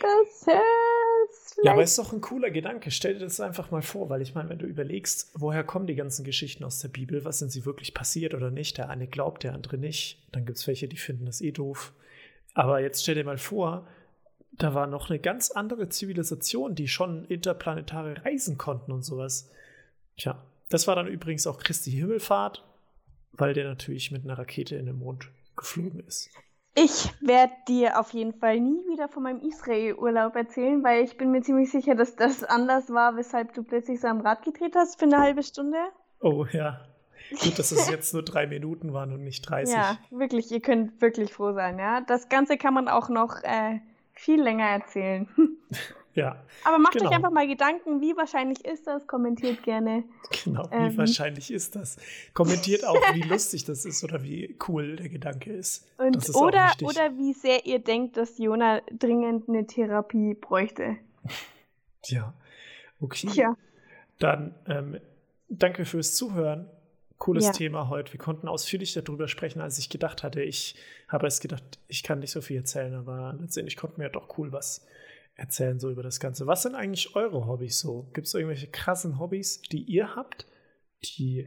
[0.00, 1.66] das vielleicht.
[1.66, 2.90] Ja, aber ist doch ein cooler Gedanke.
[2.90, 5.94] Stell dir das einfach mal vor, weil ich meine, wenn du überlegst, woher kommen die
[5.94, 8.78] ganzen Geschichten aus der Bibel, was sind sie wirklich passiert oder nicht?
[8.78, 10.22] Der eine glaubt, der andere nicht.
[10.32, 11.92] Dann gibt es welche, die finden das eh doof.
[12.54, 13.86] Aber jetzt stell dir mal vor,
[14.58, 19.50] da war noch eine ganz andere Zivilisation, die schon interplanetare reisen konnten und sowas.
[20.16, 22.64] Tja, das war dann übrigens auch Christi Himmelfahrt,
[23.32, 26.30] weil der natürlich mit einer Rakete in den Mond geflogen ist.
[26.76, 31.30] Ich werde dir auf jeden Fall nie wieder von meinem Israel-Urlaub erzählen, weil ich bin
[31.30, 34.98] mir ziemlich sicher, dass das anders war, weshalb du plötzlich so am Rad gedreht hast
[34.98, 35.78] für eine halbe Stunde.
[36.20, 36.80] Oh ja.
[37.30, 39.74] Gut, dass es jetzt nur drei Minuten waren und nicht 30.
[39.74, 42.00] Ja, wirklich, ihr könnt wirklich froh sein, ja.
[42.00, 43.78] Das Ganze kann man auch noch äh,
[44.14, 45.28] viel länger erzählen.
[46.16, 47.06] Ja, Aber macht Genau.
[47.10, 49.04] euch einfach mal Gedanken, wie wahrscheinlich ist das?
[49.08, 50.04] Kommentiert gerne.
[50.44, 50.70] genau.
[50.70, 50.96] Wie Ähm.
[50.96, 51.96] wahrscheinlich ist das?
[52.34, 55.88] Kommentiert auch, wie lustig das ist oder wie cool der Gedanke ist.
[55.98, 60.96] Und ist oder, oder wie sehr ihr denkt, dass Jona dringend eine Therapie bräuchte.
[62.06, 62.32] Ja.
[63.00, 63.26] Okay.
[63.32, 63.56] Tja,
[64.20, 65.00] Dann ähm,
[65.48, 66.70] danke fürs Zuhören.
[67.18, 67.52] Cooles Ja.
[67.52, 68.12] Thema heute.
[68.12, 70.42] Wir konnten ausführlicher darüber sprechen, als ich gedacht hatte.
[70.42, 70.74] Ich
[71.08, 74.52] habe erst gedacht, ich kann nicht so viel erzählen, aber letztendlich konnten wir doch cool
[74.52, 74.86] was
[75.36, 76.46] erzählen so über das Ganze.
[76.46, 78.08] Was sind eigentlich eure Hobbys so?
[78.14, 80.46] Gibt es irgendwelche krassen Hobbys, die ihr habt?
[81.04, 81.46] Die,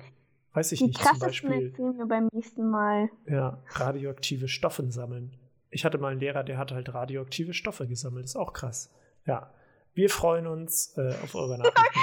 [0.53, 3.09] weiß ich die nicht, zum Beispiel erzählen wir beim nächsten Mal.
[3.27, 5.37] ja, radioaktive Stoffe sammeln.
[5.69, 8.25] Ich hatte mal einen Lehrer, der hat halt radioaktive Stoffe gesammelt.
[8.25, 8.93] ist auch krass.
[9.25, 9.53] Ja.
[9.93, 11.99] Wir freuen uns äh, auf eure Nachrichten.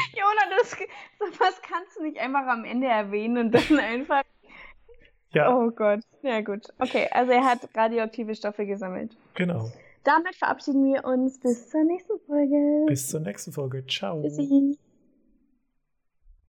[0.64, 0.76] Das,
[1.38, 4.22] sowas kannst du nicht einfach am Ende erwähnen und dann einfach.
[5.32, 6.00] Ja, Oh Gott.
[6.22, 6.68] Ja, gut.
[6.78, 9.16] Okay, also er hat radioaktive Stoffe gesammelt.
[9.34, 9.70] genau.
[10.04, 12.84] Damit verabschieden wir uns bis zur nächsten Folge.
[12.86, 13.86] Bis zur nächsten Folge.
[13.86, 14.20] Ciao.
[14.22, 14.76] Tschüssi.